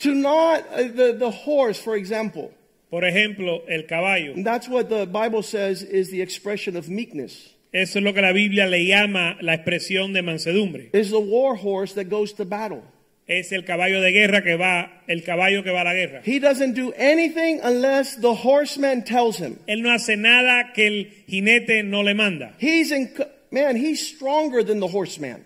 [0.00, 2.52] To not, uh, the, the horse, for example,
[2.90, 4.34] Por ejemplo, el caballo.
[4.34, 8.22] and that's what the Bible says is the expression of meekness, Eso es lo que
[8.22, 10.90] la Biblia le llama la expresión de mansedumbre.
[10.94, 12.82] is the war horse that goes to battle.
[13.26, 16.22] Es el caballo de guerra que va, el caballo que va a la guerra.
[16.24, 19.58] He doesn't do anything unless the horseman tells him.
[19.66, 22.54] Él no hace nada que el jinete no le manda.
[22.58, 23.10] He's in,
[23.50, 25.44] man, he's stronger than the horseman.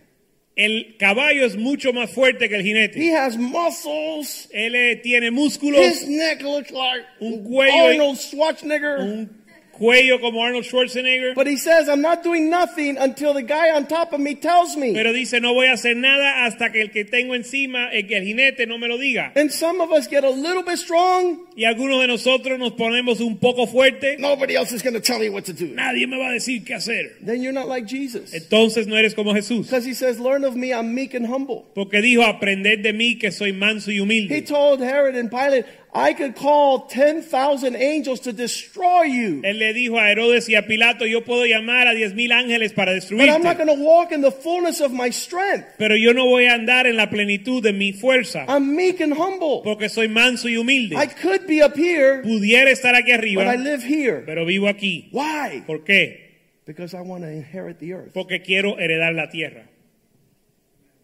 [0.55, 3.16] El caballo es mucho más fuerte que el He jinete.
[3.16, 4.49] has muscles.
[4.53, 8.99] Él eh, tiene músculos, His neck looks like Un cuello- Arnold Schwarzenegger.
[9.01, 9.41] un
[9.73, 11.35] cuello como Arnold Schwarzenegger.
[11.35, 14.77] But he says, I'm not doing nothing until the guy on top of me tells
[14.77, 14.93] me.
[14.93, 18.25] Pero dice, no voy a hacer nada hasta que el que tengo encima, el el
[18.25, 19.33] jinete no me lo diga.
[19.37, 21.39] And some of us get a little bit strong.
[21.57, 24.16] Y algunos de nosotros nos ponemos un poco fuerte.
[24.18, 25.66] Nobody else is going to tell me what to do.
[25.75, 27.16] Nadie me va a decir qué hacer.
[27.20, 28.33] Then you're not like Jesus.
[28.35, 29.66] Entonces no eres como Jesús.
[29.66, 31.64] Because he says, Learn of me, I'm meek and humble.
[31.75, 34.43] Porque dijo, aprended de mí que soy manso y He humilde.
[34.47, 35.64] told Herod and Pilate,
[35.95, 39.43] I could call 10,000 angels to destroy you.
[39.45, 42.72] Él le dijo a Herodes y a Pilato, yo puedo llamar a diez mil ángeles
[42.72, 43.66] para But I'm not destruirte.
[43.66, 45.66] going to walk in the fullness of my strength.
[45.76, 48.47] Pero yo no voy a andar en la plenitud de mi fuerza.
[48.49, 49.61] I'm meek and humble.
[49.64, 50.97] Porque soy manso y humilde.
[50.97, 54.22] I could be up here, Pudiera estar aquí but arriba, I live here.
[54.24, 55.11] pero vivo aquí.
[55.12, 55.62] Why?
[55.66, 56.20] ¿Por qué?
[56.64, 58.14] Because I want to inherit the earth.
[58.14, 59.64] Porque quiero heredar la tierra.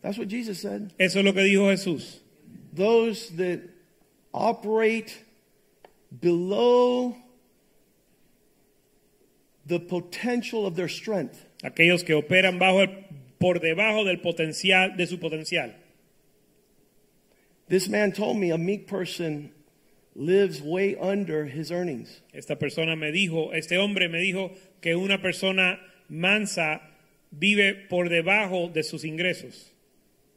[0.01, 0.93] That's what Jesus said.
[0.99, 2.21] Eso es lo que dijo Jesús.
[2.73, 3.61] Those that
[4.39, 5.25] operate
[6.21, 7.17] below
[9.67, 13.05] the potential of their strength Aquellos que operan bajo el-
[13.41, 15.75] por debajo del potencial de su potencial.
[17.69, 19.51] This man told me a meek person
[20.15, 22.21] lives way under his earnings.
[22.33, 25.79] Esta persona me dijo, este hombre me dijo que una persona
[26.09, 26.81] mansa
[27.33, 29.65] vive por debajo de sus ingresos.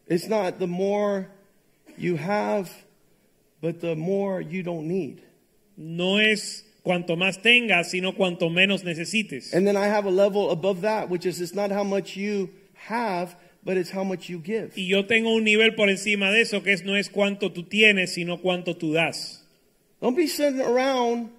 [0.08, 1.30] It's not the more
[1.97, 2.81] you have,
[3.62, 5.22] but the more you don't need.
[5.78, 9.53] No es cuanto más tengas, sino cuanto menos necesites.
[9.53, 12.49] And then I have a level above that, which is it's not how much you
[12.88, 14.74] have, but it's how much you give.
[14.76, 17.64] Y yo tengo un nivel por encima de eso que es, no es cuánto tú
[17.70, 19.39] tienes, sino cuánto tú das.
[20.01, 21.30] Don't be sitting around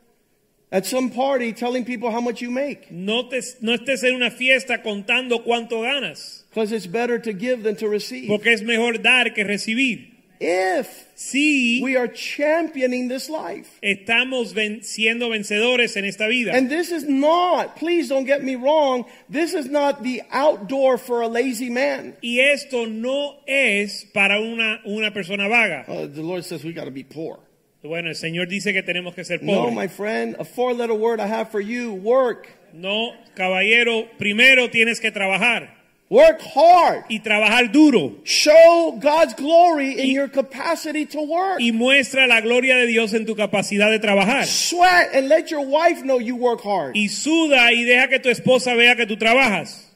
[0.71, 4.31] at some party telling people how much you make, No, te, no estés en una
[4.31, 8.29] fiesta contando cuánto ganas, because it's better to give than to receive.
[8.29, 10.12] porque es mejor dar que recibir.
[10.45, 13.69] If Si we are championing this life.
[13.81, 16.53] estamos ven- siendo vencedores en esta vida.
[16.53, 21.23] And this is not, please don't get me wrong, this is not the outdoor for
[21.23, 22.17] a lazy man.
[22.23, 25.85] Y esto no es para una, una persona vaga.
[25.87, 27.39] Uh, the Lord says we got to be poor.
[27.85, 29.55] Bueno, el Señor dice que tenemos que ser pobres.
[29.55, 32.49] No, my friend, a four letter word I have for you work.
[32.73, 35.82] No, caballero, primero tienes que trabajar
[36.13, 37.05] Work hard.
[37.09, 41.59] y trabajar duro Show God's glory in your capacity to work.
[41.59, 44.45] y muestra la gloria de Dios en tu capacidad de trabajar.
[44.45, 46.95] Sweat and let your wife know you work hard.
[46.95, 49.89] Y suda y deja que tu esposa vea que tú trabajas,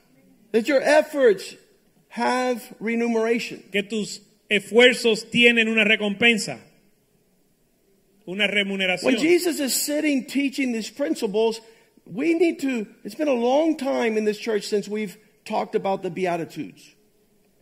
[0.53, 1.55] That your efforts
[2.09, 3.63] have remuneration.
[3.71, 6.61] que tus esfuerzos tienen una recompensa,
[8.27, 9.05] una remuneración.
[9.05, 11.61] When Jesus is sitting teaching these principles,
[12.07, 16.03] we need to, it's been a long time in this church since we've talked about
[16.03, 16.95] the Beatitudes.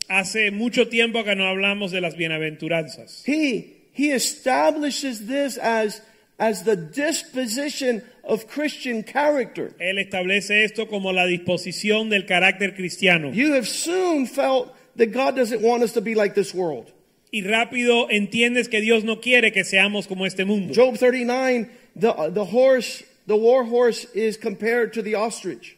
[0.08, 3.24] Hace mucho tiempo que no hablamos de las bienaventuranzas.
[3.24, 6.02] He, he establishes this as,
[6.38, 9.74] as the disposition of Christian character.
[9.80, 13.30] Él establece esto como la disposición del carácter cristiano.
[13.30, 16.92] You have soon felt that God doesn't want us to be like this world.
[17.32, 20.72] Y rápido entiendes que Dios no quiere que seamos como este mundo.
[20.72, 25.76] Job 39, the, the horse, the war horse is compared to the ostrich.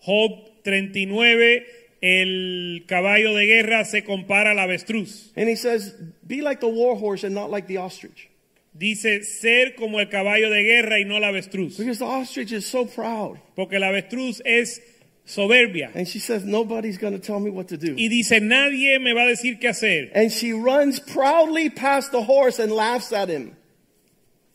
[0.00, 0.30] Job
[0.64, 1.66] 39,
[2.00, 5.32] el caballo de guerra se compara al avestruz.
[5.36, 5.94] And he says,
[6.26, 8.30] be like the war horse and not like the ostrich.
[8.76, 11.78] Dice ser como el caballo de guerra y no el avestruz.
[11.78, 13.38] Because the ostrich is so proud.
[13.54, 14.80] Porque el avestruz es
[15.24, 15.92] soberbia.
[15.94, 17.94] And she says, nobody's going to tell me what to do.
[17.96, 20.10] Y dice, nadie me va a decir qué hacer.
[20.14, 23.56] And she runs proudly past the horse and laughs at him,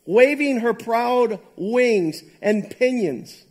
[0.04, 3.44] waving her proud wings and pinions.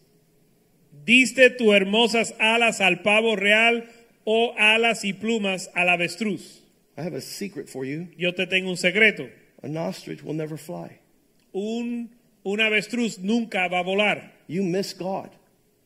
[1.09, 3.89] Diste tus hermosas alas al pavo real
[4.25, 6.61] o alas y plumas al avestruz.
[6.99, 8.09] I have a secret for you.
[8.15, 9.27] Yo te tengo un secreto.
[9.63, 10.99] An ostrich will never fly.
[11.51, 12.11] Un,
[12.43, 14.33] un avestruz nunca va a volar.
[14.47, 15.31] You miss God.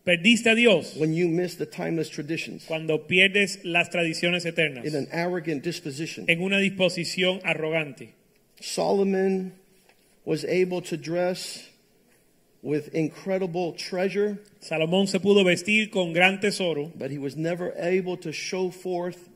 [0.05, 4.93] Perdiste a Dios when you miss the timeless traditions cuando pierdes las tradiciones eternas in
[4.93, 6.25] an arrogant disposition.
[6.27, 8.09] en una disposición arrogante.
[8.59, 9.53] Solomon
[10.25, 11.69] was able to dress
[12.63, 18.17] with incredible treasure, Salomón se pudo vestir con gran tesoro, but he was never able
[18.17, 19.29] to show forth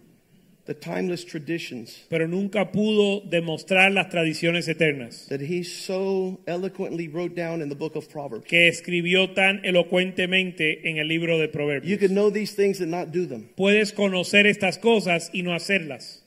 [0.65, 7.33] the timeless traditions pero nunca pudo demostrar las tradiciones eternas that he so eloquently wrote
[7.35, 8.45] down in the book of Proverbs.
[8.45, 11.89] que escribió tan elocuentemente en el libro de Proverbios.
[11.89, 13.49] You can know these things and not do them.
[13.55, 16.21] Puedes conocer estas cosas y no hacerlas.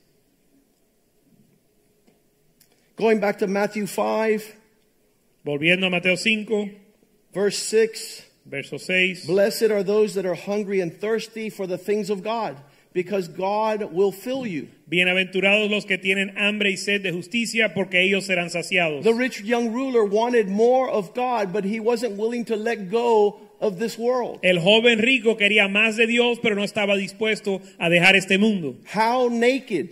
[2.96, 4.56] Going back to Matthew 5,
[5.44, 6.70] Volviendo a Mateo 5,
[7.32, 9.26] verse 6 verso 6.
[9.26, 12.56] Blessed are those that are hungry and thirsty for the things of God,
[12.92, 14.68] because God will fill you.
[14.90, 19.04] Bienaventurados los que tienen hambre y sed de justicia, porque ellos serán saciados.
[19.04, 23.40] The rich young ruler wanted more of God, but he wasn't willing to let go
[23.60, 24.40] of this world.
[24.42, 28.76] El joven rico quería más de Dios, pero no estaba dispuesto a dejar este mundo.
[28.92, 29.90] How naked,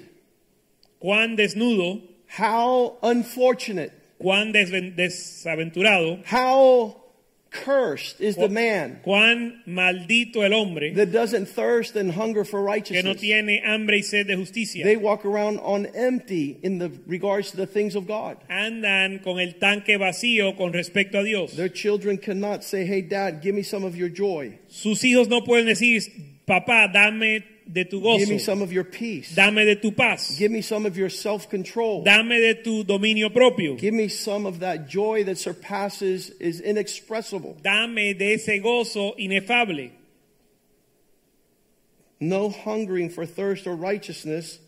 [1.01, 6.98] Cuán desnudo, how unfortunate, cuán desaventurado, how
[7.51, 12.65] cursed is the man cuán maldito el hombre that doesn't thirst and hunger for que
[12.65, 13.21] no righteousness.
[13.21, 14.85] tiene hambre y sed de justicia.
[14.85, 18.37] They walk around on empty in the regards to the things of God.
[18.51, 21.53] Andan con el tanque vacío con respecto a Dios.
[21.57, 24.59] Their children cannot say, Hey, dad, give me some of your joy.
[24.69, 26.03] Sus hijos no pueden decir,
[26.47, 29.35] papá, dame de tu gozo, Give me some of your peace.
[29.35, 32.03] dame de tu paz, Give me some of your self control.
[32.03, 37.57] dame de tu dominio propio, Give me some of that joy that surpasses, is inexpressible.
[37.63, 39.91] dame de ese gozo inefable.
[42.21, 44.59] No hungering for thirst or righteousness,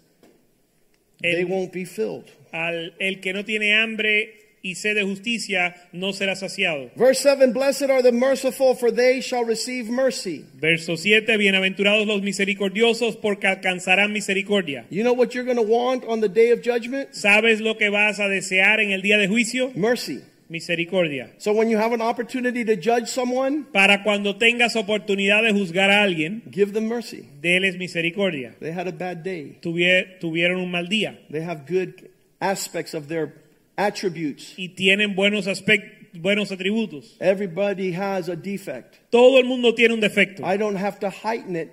[1.20, 2.30] they won't be filled.
[2.52, 4.28] al- el que no tiene hambre
[4.62, 6.90] y sed de justicia no será saciado.
[6.96, 10.44] Verse 7 Blessed are the merciful, for they shall receive mercy.
[10.60, 14.84] Verso 7, bienaventurados los misericordiosos porque alcanzarán misericordia.
[14.90, 17.10] You know what you're going to want on the day of judgment?
[17.14, 19.72] ¿Sabes lo que vas a desear en el día de juicio?
[19.74, 20.20] Mercy.
[20.50, 21.30] Misericordia.
[21.38, 25.90] So when you have an opportunity to judge someone, Para cuando tengas oportunidad de juzgar
[25.92, 27.22] a alguien, give them mercy.
[27.40, 28.54] déles misericordia.
[28.60, 29.58] They had a bad day.
[29.62, 33.32] Tuvie- tuvieron un mal día They have good aspects of their
[33.86, 34.54] attributes.
[34.56, 37.16] y tienen buenos aspectos, buenos atributos.
[37.20, 38.96] Everybody has a defect.
[39.10, 40.42] Todo el mundo tiene un defecto.
[40.44, 41.70] I don't have to heighten it.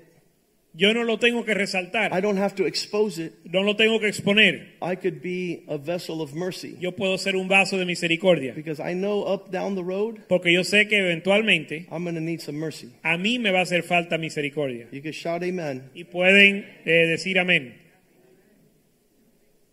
[0.73, 3.33] Yo no lo tengo que I resaltar, don't have to expose it.
[3.45, 4.73] no lo tengo que exponer.
[4.79, 6.77] I could be a vessel of mercy.
[6.79, 10.53] Yo puedo ser un vaso de misericordia, Because I know up down the road, porque
[10.53, 12.91] yo sé que eventualmente I'm going to need some mercy.
[13.03, 14.85] a mí me va a hacer falta misericordia.
[14.91, 15.89] You can shout amen.
[15.95, 17.73] Y pueden eh, decir amén.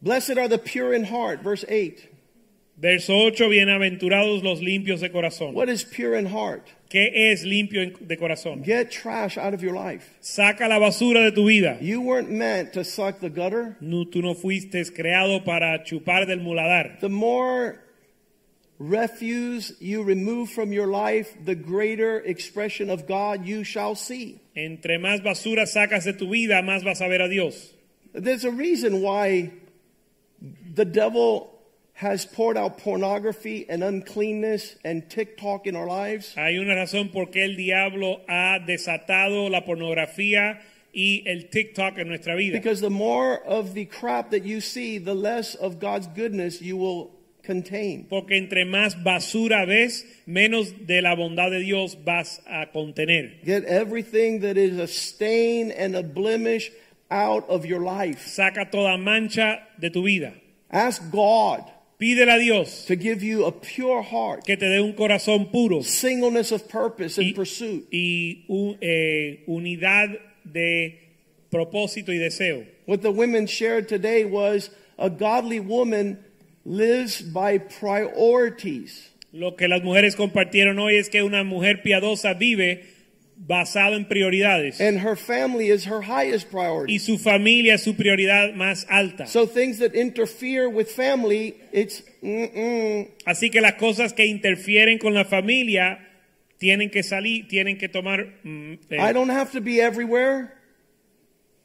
[0.00, 2.08] Blessed are the pure in heart, verse 8.
[2.76, 5.54] Verso 8, bienaventurados los limpios de corazón.
[5.54, 6.68] What is pure in heart?
[6.90, 8.64] ¿Qué es limpio de corazón?
[8.64, 10.16] Get trash out of your life.
[10.20, 11.78] Saca la basura de tu vida.
[11.80, 13.76] You weren't meant to suck the gutter.
[13.80, 16.98] No, tú no fuiste creado para chupar del muladar.
[16.98, 17.80] The more
[18.80, 24.40] refuse you remove from your life, the greater expression of God you shall see.
[24.56, 27.72] Entre más basura sacas de tu vida, más vas a ver a Dios.
[28.12, 29.52] There's a reason why
[30.74, 31.53] the devil
[31.94, 36.34] has poured out pornography and uncleanness and TikTok in our lives.
[36.34, 40.60] Hay una razón por qué el diablo ha desatado la pornografía
[40.92, 42.52] y el TikTok en nuestra vida.
[42.52, 46.76] Because the more of the crap that you see, the less of God's goodness you
[46.76, 47.12] will
[47.44, 48.06] contain.
[48.10, 53.34] Porque entre más basura ves, menos de la bondad de Dios vas a contener.
[53.44, 56.72] Get everything that is a stain and a blemish
[57.08, 58.26] out of your life.
[58.26, 60.32] Saca toda mancha de tu vida.
[60.72, 64.94] Ask God Pídele a Dios to give you a pure heart, que te dé un
[64.94, 67.86] corazón puro singleness of purpose and y, pursuit.
[67.92, 70.08] y un- eh, unidad
[70.44, 70.98] de
[71.50, 72.64] propósito y deseo.
[72.86, 76.18] What the women shared today was a godly woman
[76.64, 79.10] lives by priorities.
[79.32, 82.84] Lo que las mujeres compartieron hoy es que una mujer piadosa vive
[83.46, 86.94] basado en prioridades And her family is her highest priority.
[86.94, 89.26] y su familia es su prioridad más alta.
[89.26, 93.08] So things that interfere with family, it's mm-mm.
[93.26, 95.98] Así que las cosas que interfieren con la familia
[96.58, 98.26] tienen que salir, tienen que tomar.
[98.44, 100.54] mm, eh, I don't have to be everywhere.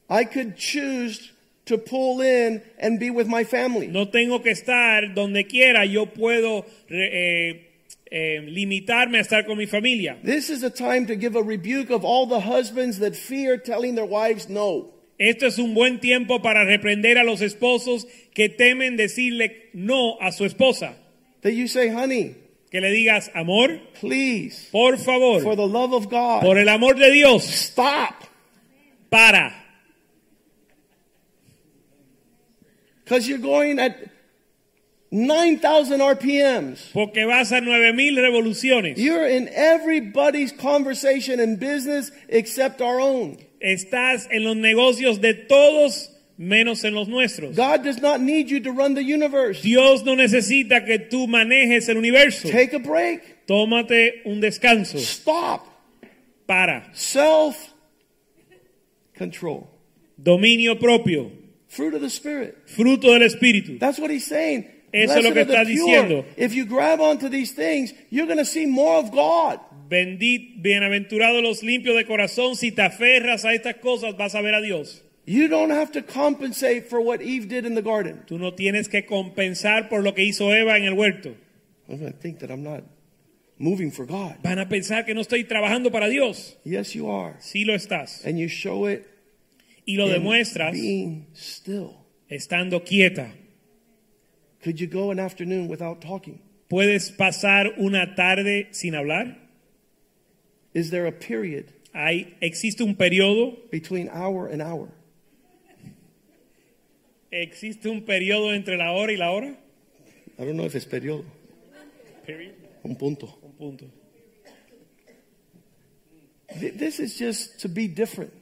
[0.10, 1.32] I could choose
[1.66, 3.88] to pull in and be with my family.
[3.88, 7.69] no tengo que estar donde quiera, yo puedo eh,
[8.12, 10.18] eh, limitarme a estar con mi familia.
[10.24, 13.96] This is a time to give a rebuke of all the husbands that fear telling
[13.96, 14.92] their wives no.
[15.20, 20.32] Esto es un buen tiempo para reprender a los esposos que temen decirle no a
[20.32, 20.96] su esposa.
[21.42, 22.36] That you say, honey,
[22.72, 26.94] Que le digas, amor, please, por favor, for the love of God, por el amor
[26.94, 28.14] de Dios, stop.
[29.10, 29.52] para.
[33.04, 33.98] Because you're going at
[35.12, 36.92] 9,000 RPMs.
[36.94, 38.98] Porque vas a 9000 revoluciones.
[38.98, 43.38] You're in everybody's conversation and business except our own.
[43.60, 47.56] Estás en los negocios de todos menos en los nuestros.
[47.56, 49.62] God does not need you to run the universe.
[49.62, 52.50] Dios no necesita que tú manejes el universo.
[52.50, 53.46] Take a break.
[53.48, 55.00] Tómate un descanso.
[55.00, 55.68] Stop.
[56.48, 56.90] Para.
[56.94, 57.74] Self
[59.18, 59.68] control.
[60.22, 61.32] Dominio propio.
[61.68, 62.68] Fruit of the Spirit.
[62.68, 63.80] Fruto del Espíritu.
[63.80, 64.66] That's what he's saying.
[64.92, 66.26] Eso es lo que está diciendo.
[66.38, 69.60] If you grab onto these things, you're going to see more of God.
[69.90, 72.56] Bendit, bienaventurados los limpios de corazón.
[72.56, 75.02] Si te aferras a estas cosas, vas a ver a Dios.
[75.26, 78.24] You don't have to compensate for what Eve did in the garden.
[78.28, 81.36] Tú no tienes que compensar por lo que hizo Eva en el huerto.
[81.88, 82.84] I'm going to think that I'm not
[83.60, 84.38] moving for God.
[84.44, 86.58] Van a pensar que no estoy trabajando para Dios.
[86.64, 87.36] Yes, you are.
[87.42, 88.26] Sí lo estás.
[88.26, 89.06] And you show it
[89.86, 91.96] Y lo demuestras being still.
[92.30, 93.34] estando quieta.
[94.64, 96.40] Could you go an afternoon without talking?
[96.70, 99.36] ¿Puedes pasar una tarde sin hablar?
[100.74, 104.90] Is there a period Hay, existe un periodo, between hour and hour?
[107.32, 109.56] existe un periodo entre la hora y la hora.
[110.38, 111.26] I don't know if it's periodo.
[112.26, 112.56] Period.
[112.84, 113.38] Un punto.
[113.44, 113.86] Un punto.
[116.60, 118.34] This is just to be different.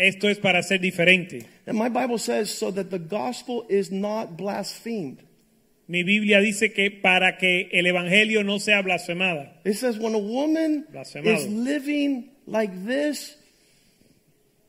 [0.00, 1.44] Esto es para ser diferente.
[1.66, 5.18] And my Bible says so that the gospel is not blasphemed.
[5.86, 9.50] Mi Biblia dice que para que el evangelio no sea blasfemada.
[9.64, 11.36] It says when a woman Blasfemado.
[11.36, 13.36] is living like this,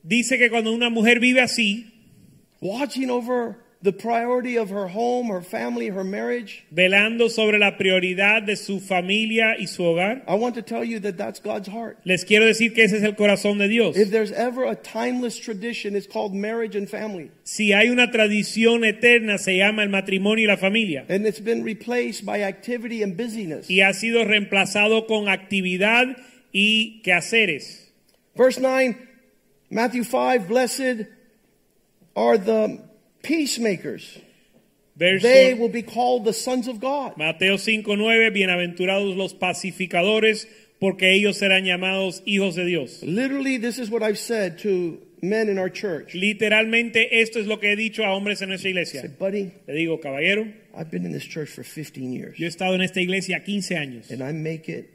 [0.03, 1.85] Dice que cuando una mujer vive así,
[2.59, 8.45] watching over the priority of her home, her family, her marriage, velando sobre la prioridad
[8.45, 11.97] de su familia y su hogar, I want to tell you that that's God's heart.
[12.05, 13.97] les quiero decir que ese es el corazón de Dios.
[13.97, 17.31] If there's ever a timeless tradition, it's called marriage and family.
[17.43, 21.05] Si hay una tradición eterna, se llama el matrimonio y la familia.
[21.09, 23.69] And it's been replaced by activity and busyness.
[23.69, 26.15] Y ha sido reemplazado con actividad
[26.53, 27.91] y quehaceres.
[28.35, 28.95] Verse 9,
[29.69, 31.07] Matthew 5, blessed
[32.15, 32.90] are the
[33.23, 34.19] peacemakers.
[34.95, 37.17] Verso They will be called the sons of God.
[37.17, 40.47] Mateo 5:9, bienaventurados los pacificadores,
[40.79, 43.01] porque ellos serán llamados hijos de Dios.
[43.03, 46.13] Literally, this is what I've said to men in our church.
[46.13, 49.01] Literalmente esto es lo que he dicho a hombres en nuestra iglesia.
[49.01, 52.37] said, buddy, Le digo, caballero, I've been in this church for 15 years.
[52.37, 54.89] yo he estado en esta iglesia 15 años And I make it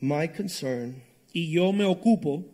[0.00, 1.02] my concern
[1.34, 2.44] y yo me ocupo,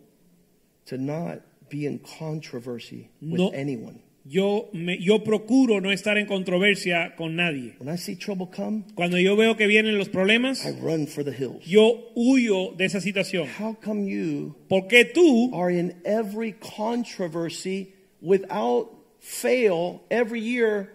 [0.87, 3.49] to not be in controversy with No.
[3.49, 3.99] anyone.
[4.27, 7.75] Yo, me, yo procuro no estar en controversia con nadie.
[7.79, 11.23] When I see trouble come, Cuando yo veo que vienen los problemas, I run for
[11.23, 11.63] the hills.
[11.65, 13.47] yo huyo de esa situación.
[13.59, 18.89] How come you Porque tú are in every controversy without
[19.19, 20.89] fail every year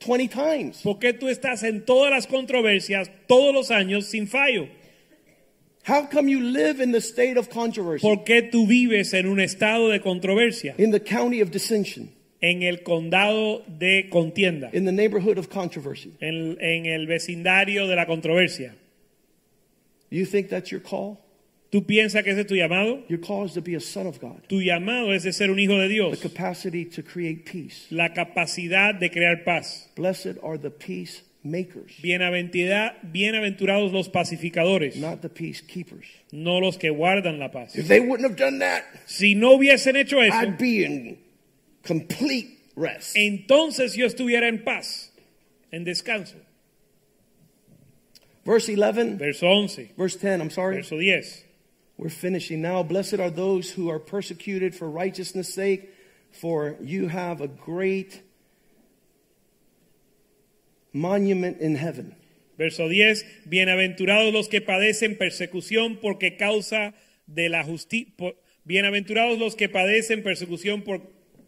[0.00, 0.82] 20 times?
[0.82, 4.68] ¿Por qué tú estás en todas las controversias todos los años sin fallo?
[5.88, 8.02] How come you live in the state of controversy?
[8.06, 10.74] ¿Por qué tú vives en un estado de controversia?
[10.78, 12.10] In the county of dissension,
[12.40, 16.12] En el condado de contienda, in the neighborhood of controversy.
[16.20, 18.74] en, en el vecindario de la controversia.
[20.10, 21.18] You think that's your call?
[21.70, 23.02] ¿Tú piensas que ese es tu llamado?
[23.08, 24.40] Your call is to be a son of God.
[24.48, 26.20] Tu llamado es de ser un hijo de The Dios.
[26.20, 27.86] capacity to create peace.
[27.90, 29.90] La capacidad de crear paz.
[29.96, 36.06] Blessed are the peacemakers, Bienaventura- bienaventurados los pacificadores, not the peacekeepers.
[36.32, 37.74] no los que guardan la paz.
[37.76, 41.18] If they wouldn't have done that, Si no hubiesen hecho eso, I'd be in
[41.86, 43.16] complete rest.
[43.16, 45.12] entonces yo estuviera en paz,
[45.70, 46.36] en descanso.
[48.44, 50.76] Verse 11, Verso 11, verse 10, I'm sorry.
[50.76, 51.44] verso 10.
[51.98, 52.82] We're finishing now.
[52.82, 55.88] Blessed are those who are persecuted for righteousness' sake,
[56.30, 58.22] for you have a great
[60.92, 62.14] monument in heaven.
[62.58, 66.94] Verso 10, bienaventurados los que padecen persecución porque causa
[67.26, 68.34] de la justicia,
[68.64, 71.00] bienaventurados los que padecen persecución por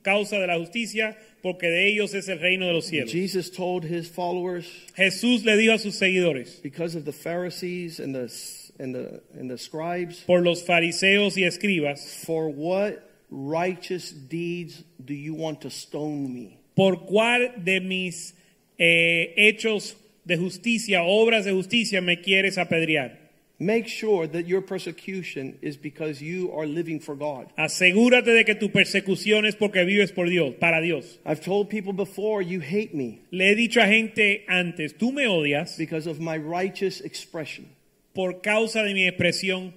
[0.03, 3.13] causa de la justicia, porque de ellos es el reino de los cielos.
[3.13, 4.67] Jesus told his followers,
[4.97, 8.31] Jesús le dijo a sus seguidores, because of the Pharisees and the,
[8.79, 15.15] and the, and the scribes, por los fariseos y escribas, for what righteous deeds do
[15.15, 16.59] you want to stone me?
[16.79, 18.37] por cuál de mis
[18.79, 23.19] eh, hechos de justicia, obras de justicia me quieres apedrear.
[23.61, 27.49] Make sure that your persecution is because you are living for God.
[27.59, 31.19] Asegúrate de que tu persecución es porque vives por Dios, para Dios.
[31.27, 35.27] I've told people before, you hate me Le he dicho a gente antes, tú me
[35.27, 37.67] odias because of my righteous expression.
[38.15, 39.73] por causa de mi expresión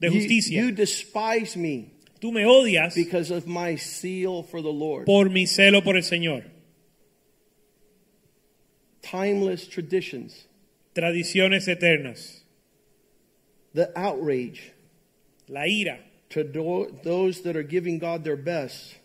[0.00, 0.60] de You- justicia.
[0.60, 5.04] you despise me Tú me odias because of my zeal for the Lord.
[5.06, 6.42] por mi celo por el Señor.
[9.02, 10.46] Timeless traditions,
[10.92, 12.42] Tradiciones eternas.
[13.76, 14.72] The outrage
[15.48, 15.98] La ira
[16.30, 18.96] to do- those that are giving God their best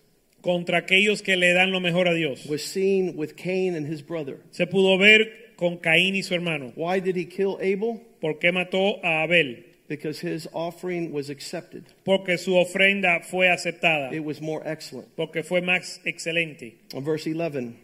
[0.42, 2.46] contra aquellos que le dan lo mejor a Dios.
[2.48, 4.40] was seen with Cain and his brother.
[4.50, 5.26] Se pudo ver
[5.56, 6.72] con Caín y su hermano.
[6.76, 8.02] Why did he kill Abel?
[8.20, 9.58] ¿Por qué mató a Abel?
[9.88, 11.84] Because his offering was accepted.
[12.06, 14.12] Porque su ofrenda fue aceptada.
[14.14, 15.16] It was more excellent.
[15.16, 16.74] Porque fue más excelente.
[16.96, 17.76] On verse 11,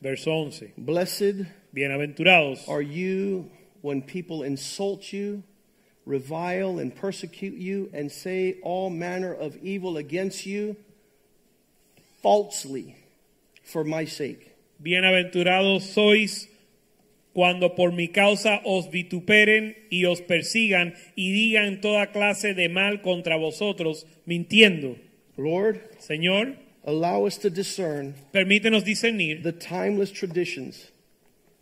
[0.00, 0.72] Verso 11.
[0.78, 3.50] blessed Bienaventurados are you
[3.82, 5.42] when people insult you,
[6.06, 10.76] revile and persecute you, and say all manner of evil against you
[12.22, 12.96] falsely
[13.62, 14.52] for my sake.
[14.82, 16.48] Bienaventurados sois
[17.32, 23.02] cuando por mi causa os vituperen y os persigan y digan toda clase de mal
[23.02, 24.96] contra vosotros, mintiendo.
[25.36, 30.90] Lord, Señor, allow us to discern permítenos discernir the timeless traditions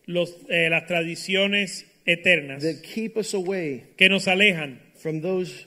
[0.09, 5.67] los, eh, las tradiciones eternas that keep us away que nos alejan from those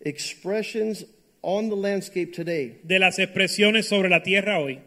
[0.00, 1.04] expressions
[1.42, 4.80] on the landscape today de las expresiones sobre la tierra hoy,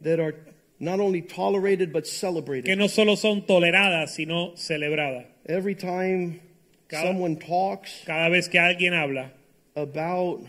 [0.00, 0.34] that are
[0.80, 2.76] not only tolerated but que celebrated.
[2.76, 5.26] no solo son toleradas, sino celebradas.
[5.46, 6.40] Every time
[6.88, 9.30] Cada- someone talks Cada vez que alguien habla
[9.76, 10.40] about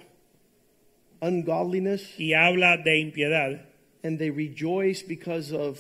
[1.22, 3.62] ungodliness y habla de impiedad
[4.04, 5.80] and they rejoice because of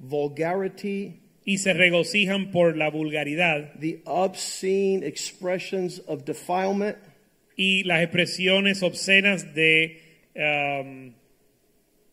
[0.00, 6.96] vulgarity, y se regocijan por la vulgaridad the obscene expressions of defilement,
[7.56, 10.00] y las expresiones obscenas de
[10.36, 11.14] um,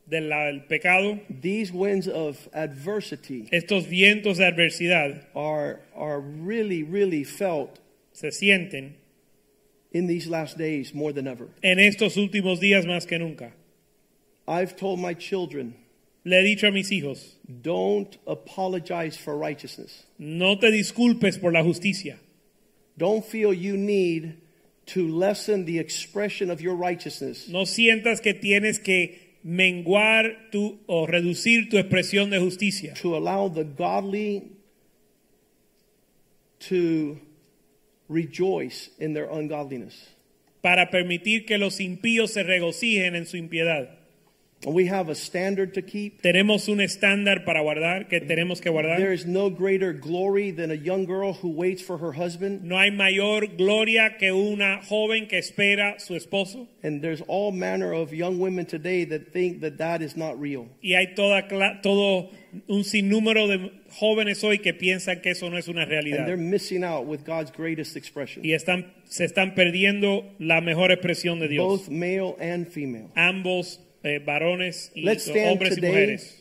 [0.06, 7.24] de del pecado, these winds of adversity estos vientos de adversidad are, are really, really
[7.24, 7.80] felt
[8.12, 8.94] se sienten
[9.94, 11.48] in these last days more than ever.
[11.64, 13.54] en estos últimos días más que nunca.
[14.48, 15.76] I've told my children,
[16.24, 20.06] Le he dicho a mis hijos, don't apologize for righteousness.
[20.20, 22.18] no te disculpes por la justicia.
[22.98, 24.38] Don't feel you need
[24.88, 31.08] to lessen the expression of your righteousness No sientas que tienes que menguar tu o
[31.08, 34.44] reducir tu expresión de justicia to allow the godly
[36.60, 37.18] to
[38.10, 40.10] rejoice in their ungodliness.
[40.62, 43.98] para permitir que los impíos se regocijen en su impiedad.
[44.66, 46.22] We have a standard to keep.
[46.22, 49.00] Tenemos un estándar para guardar que tenemos que guardar.
[49.12, 52.64] is no greater glory than a young girl who waits for her husband.
[52.64, 57.92] No hay mayor gloria que una joven que espera su esposo And there's all manner
[57.92, 60.68] of young women today that think that that is not real.
[60.84, 61.48] y hay toda
[61.82, 62.30] todo
[62.68, 66.38] un sinnúmero de jóvenes hoy que piensan que eso no es una And they're realidad
[66.38, 71.48] missing out with God's greatest expression, y están se están perdiendo la mejor expresión de
[71.48, 71.66] Dios.
[71.66, 73.10] both male and female.
[73.16, 75.90] Ambos eh, varones y Let's stand hombres y today.
[75.92, 76.38] mujeres.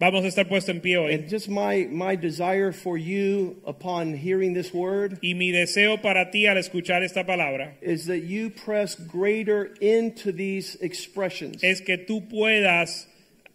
[0.00, 1.12] Vamos a estar puestos en pie hoy.
[1.12, 6.30] And just my, my desire for you upon hearing this word Y mi deseo para
[6.30, 11.98] ti al escuchar esta palabra is that you press greater into these expressions es que
[11.98, 13.08] tú puedas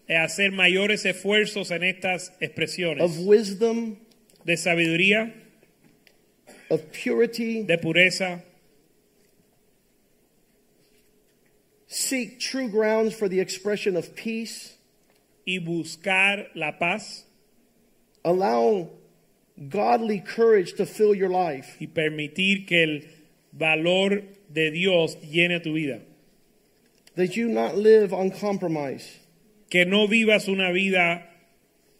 [0.07, 3.95] eh, hacer mayores esfuerzos en estas expresiones of wisdom,
[4.45, 5.33] de sabiduría,
[6.69, 7.63] of purity.
[7.63, 8.43] de pureza,
[11.87, 14.73] Seek true grounds for the expression of peace.
[15.47, 17.23] y buscar la paz
[18.23, 18.89] Allow
[19.69, 21.77] godly courage to fill your life.
[21.79, 23.01] y permitir que el
[23.53, 26.01] valor de Dios llene tu vida.
[27.15, 29.19] That you not live on compromise.
[29.69, 31.21] Que no vivas una vida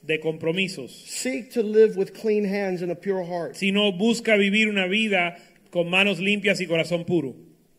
[0.04, 3.56] de compromisos, Seek to live with clean hands and a pure heart.
[3.56, 5.38] sino busca vivir una vida
[5.72, 7.36] con manos limpias y corazón puro.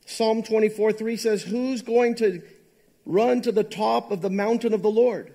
[0.07, 2.41] Psalm 24 3 says, Who's going to
[3.05, 5.35] run to the top of the mountain of the Lord?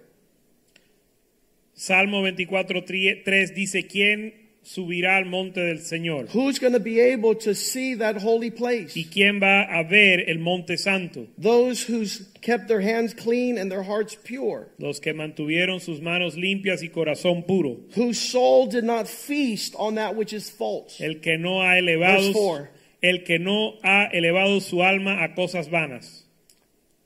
[1.74, 3.24] Salmo 24, 3
[3.56, 4.34] dice, ¿quién
[4.64, 6.30] subirá al monte del Señor?
[6.30, 8.96] Who's going to be able to see that holy place?
[8.96, 11.28] ¿Y quién va a ver el monte santo?
[11.38, 16.36] Those who's kept their hands clean and their hearts pure, Los que mantuvieron sus manos
[16.36, 17.78] limpias y corazón puro.
[17.96, 21.02] whose soul did not feast on that which is false.
[21.02, 22.68] El que no ha elevado
[23.02, 26.26] el que no ha elevado su alma a cosas vanas,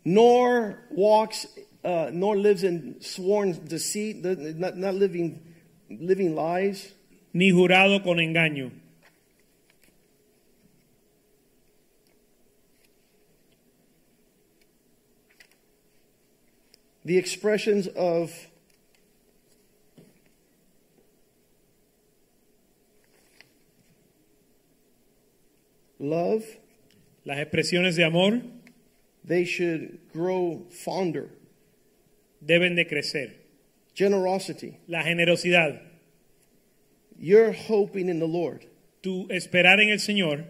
[0.03, 1.47] nor walks,
[1.84, 4.23] uh, nor lives in sworn deceit,
[4.57, 5.41] not, not living,
[5.89, 6.93] living lies,
[7.34, 8.72] ni jurado con engaño.
[17.05, 18.31] The expressions of
[25.99, 26.43] love,
[27.26, 28.41] Las expresiones de amor
[29.26, 31.30] they should grow fonder.
[32.45, 33.31] deben de crecer.
[33.95, 34.77] Generosity.
[34.88, 35.80] La generosidad,
[37.17, 38.65] You're hoping in the Lord.
[39.01, 40.45] tu esperar en el Señor.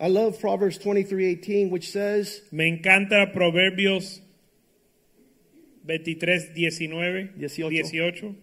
[0.00, 4.20] I love Proverbs 23:18 which says, Me encanta Proverbios
[5.86, 7.72] 23, 19, 18.
[7.72, 8.36] 18.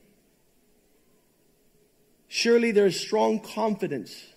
[2.27, 4.34] Surely there's strong confidence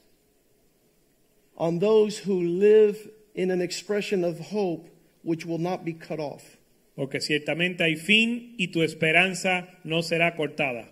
[1.61, 2.97] on those who live
[3.35, 4.89] in an expression of hope
[5.23, 6.57] which will not be cut off.
[6.97, 10.89] Porque ciertamente hay fin y tu esperanza no será cortada.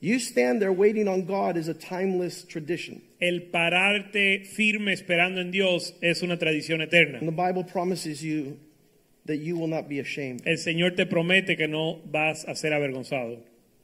[0.00, 3.02] You stand there waiting on God is a timeless tradition.
[3.20, 7.18] El pararte firme esperando en Dios es una tradición eterna.
[7.18, 8.58] And the Bible promises you
[9.26, 10.42] that you will not be ashamed.
[10.46, 13.38] El Señor te promete que no vas a ser avergonzado.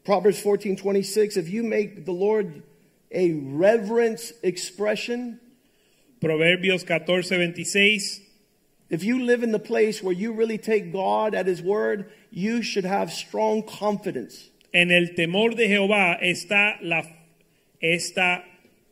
[0.04, 2.62] Proverbs 14:26 if you make the Lord
[3.12, 5.40] a reverence expression,
[6.20, 8.20] Proverbios 14, 26.
[8.90, 12.60] if you live in the place where you really take God at his word, you
[12.60, 14.50] should have strong confidence.
[14.74, 17.02] En el temor de Jehová está la,
[17.82, 18.42] está,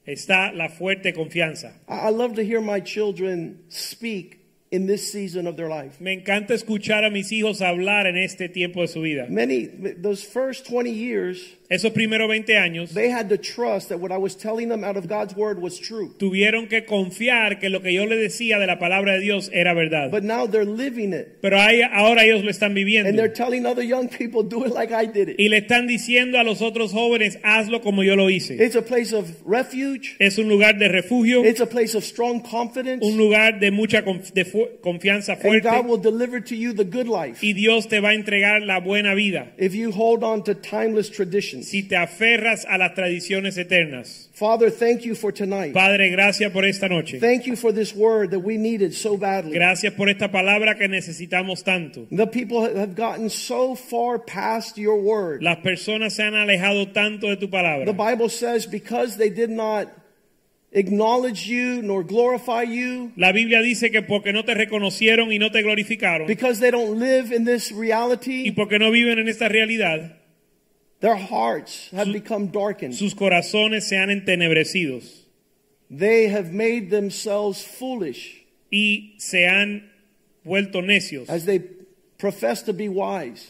[0.07, 1.73] está la fuerte confianza.
[1.89, 4.39] I I love to hear my children speak
[4.71, 6.01] in this season of their life.
[6.01, 9.27] Me encanta escuchar a mis hijos hablar en este tiempo de su vida.
[9.29, 14.11] Many those first 20 years, Esos primeros 20 años they had to trust that what
[14.11, 16.15] I was telling them out of God's word was true.
[16.19, 19.75] tuvieron que confiar que lo que yo le decía de la palabra de Dios era
[19.75, 20.11] verdad.
[20.11, 21.41] But now they're living it.
[21.43, 23.11] Pero ahí- ahora ellos lo están viviendo.
[23.11, 25.37] And they're telling other young people, do it like I did it.
[25.39, 28.55] Y le están diciendo a los otros jóvenes, hazlo como yo lo hice.
[28.65, 30.17] It's a place of refuge.
[30.19, 33.05] Es un lugar de refugio, It's a place of strong confidence.
[33.05, 35.63] un lugar de mucha conf- de fu- confianza And.
[35.63, 38.81] God will deliver to you the good life Y Dios te va a entregar la
[38.81, 41.58] buena vida if you hold on to timeless traditions.
[41.63, 44.31] Si te aferras a las tradiciones eternas.
[44.33, 45.73] Father, thank you for tonight.
[45.73, 47.19] Padre, gracias por esta noche.
[47.19, 49.53] Thank you for this word that we needed so badly.
[49.53, 52.07] Gracias por esta palabra que necesitamos tanto.
[52.11, 55.43] The people have gotten so far past your word.
[55.43, 57.93] Las personas se han alejado tanto de tu The palabra.
[57.93, 59.89] Bible says because they did not
[60.73, 65.51] acknowledge you nor glorify you, La Biblia dice que porque no te reconocieron y no
[65.51, 69.49] te glorificaron because they don't live in this y reality, porque no viven en esta
[69.49, 70.18] realidad,
[71.01, 72.95] their hearts have become darkened.
[72.95, 75.25] sus corazones se han entenebrecidos
[75.91, 79.91] They have made themselves foolish y se han
[80.45, 81.61] vuelto necios, as they
[82.19, 83.47] profess to be wise.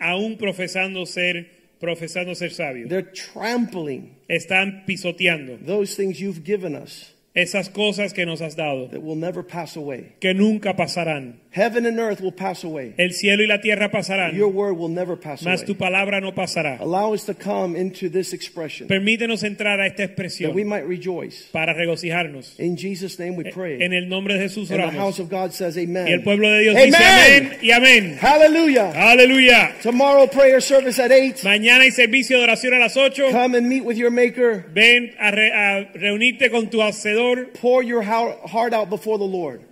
[0.00, 1.46] aún profesando ser
[1.80, 2.88] profesando ser sabios.
[2.88, 8.88] They're trampling Están pisoteando those things you've given us esas cosas que nos has dado,
[8.90, 10.12] that will never pass away.
[10.20, 11.40] que nunca pasarán.
[11.54, 12.94] Heaven and earth will pass away.
[12.96, 15.78] El cielo y la tierra pasarán, Your word will never pass mas tu away.
[15.80, 16.78] palabra no pasará.
[16.80, 20.86] Allow us to come into this expression Permítenos entrar a esta that we expresión might
[20.86, 21.48] rejoice.
[21.52, 22.58] para regocijarnos.
[22.58, 23.82] In Jesus' name we pray.
[23.82, 24.96] En el nombre de Jesús And the oramos.
[24.96, 26.90] house of God says Y el pueblo de Dios Amen.
[26.90, 28.18] dice amén y amén.
[28.18, 28.92] Hallelujah.
[28.94, 29.74] Aleluya.
[29.82, 31.44] Tomorrow prayer service at 8.
[31.44, 33.30] Mañana hay servicio de oración a las 8.
[33.30, 34.64] Come and meet with your maker.
[34.72, 37.21] Ven a, re- a reunirte con tu hacedor.
[37.60, 39.62] Pour your heart out before the Lord.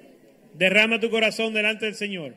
[0.56, 2.34] Derrama tu corazón delante del Señor.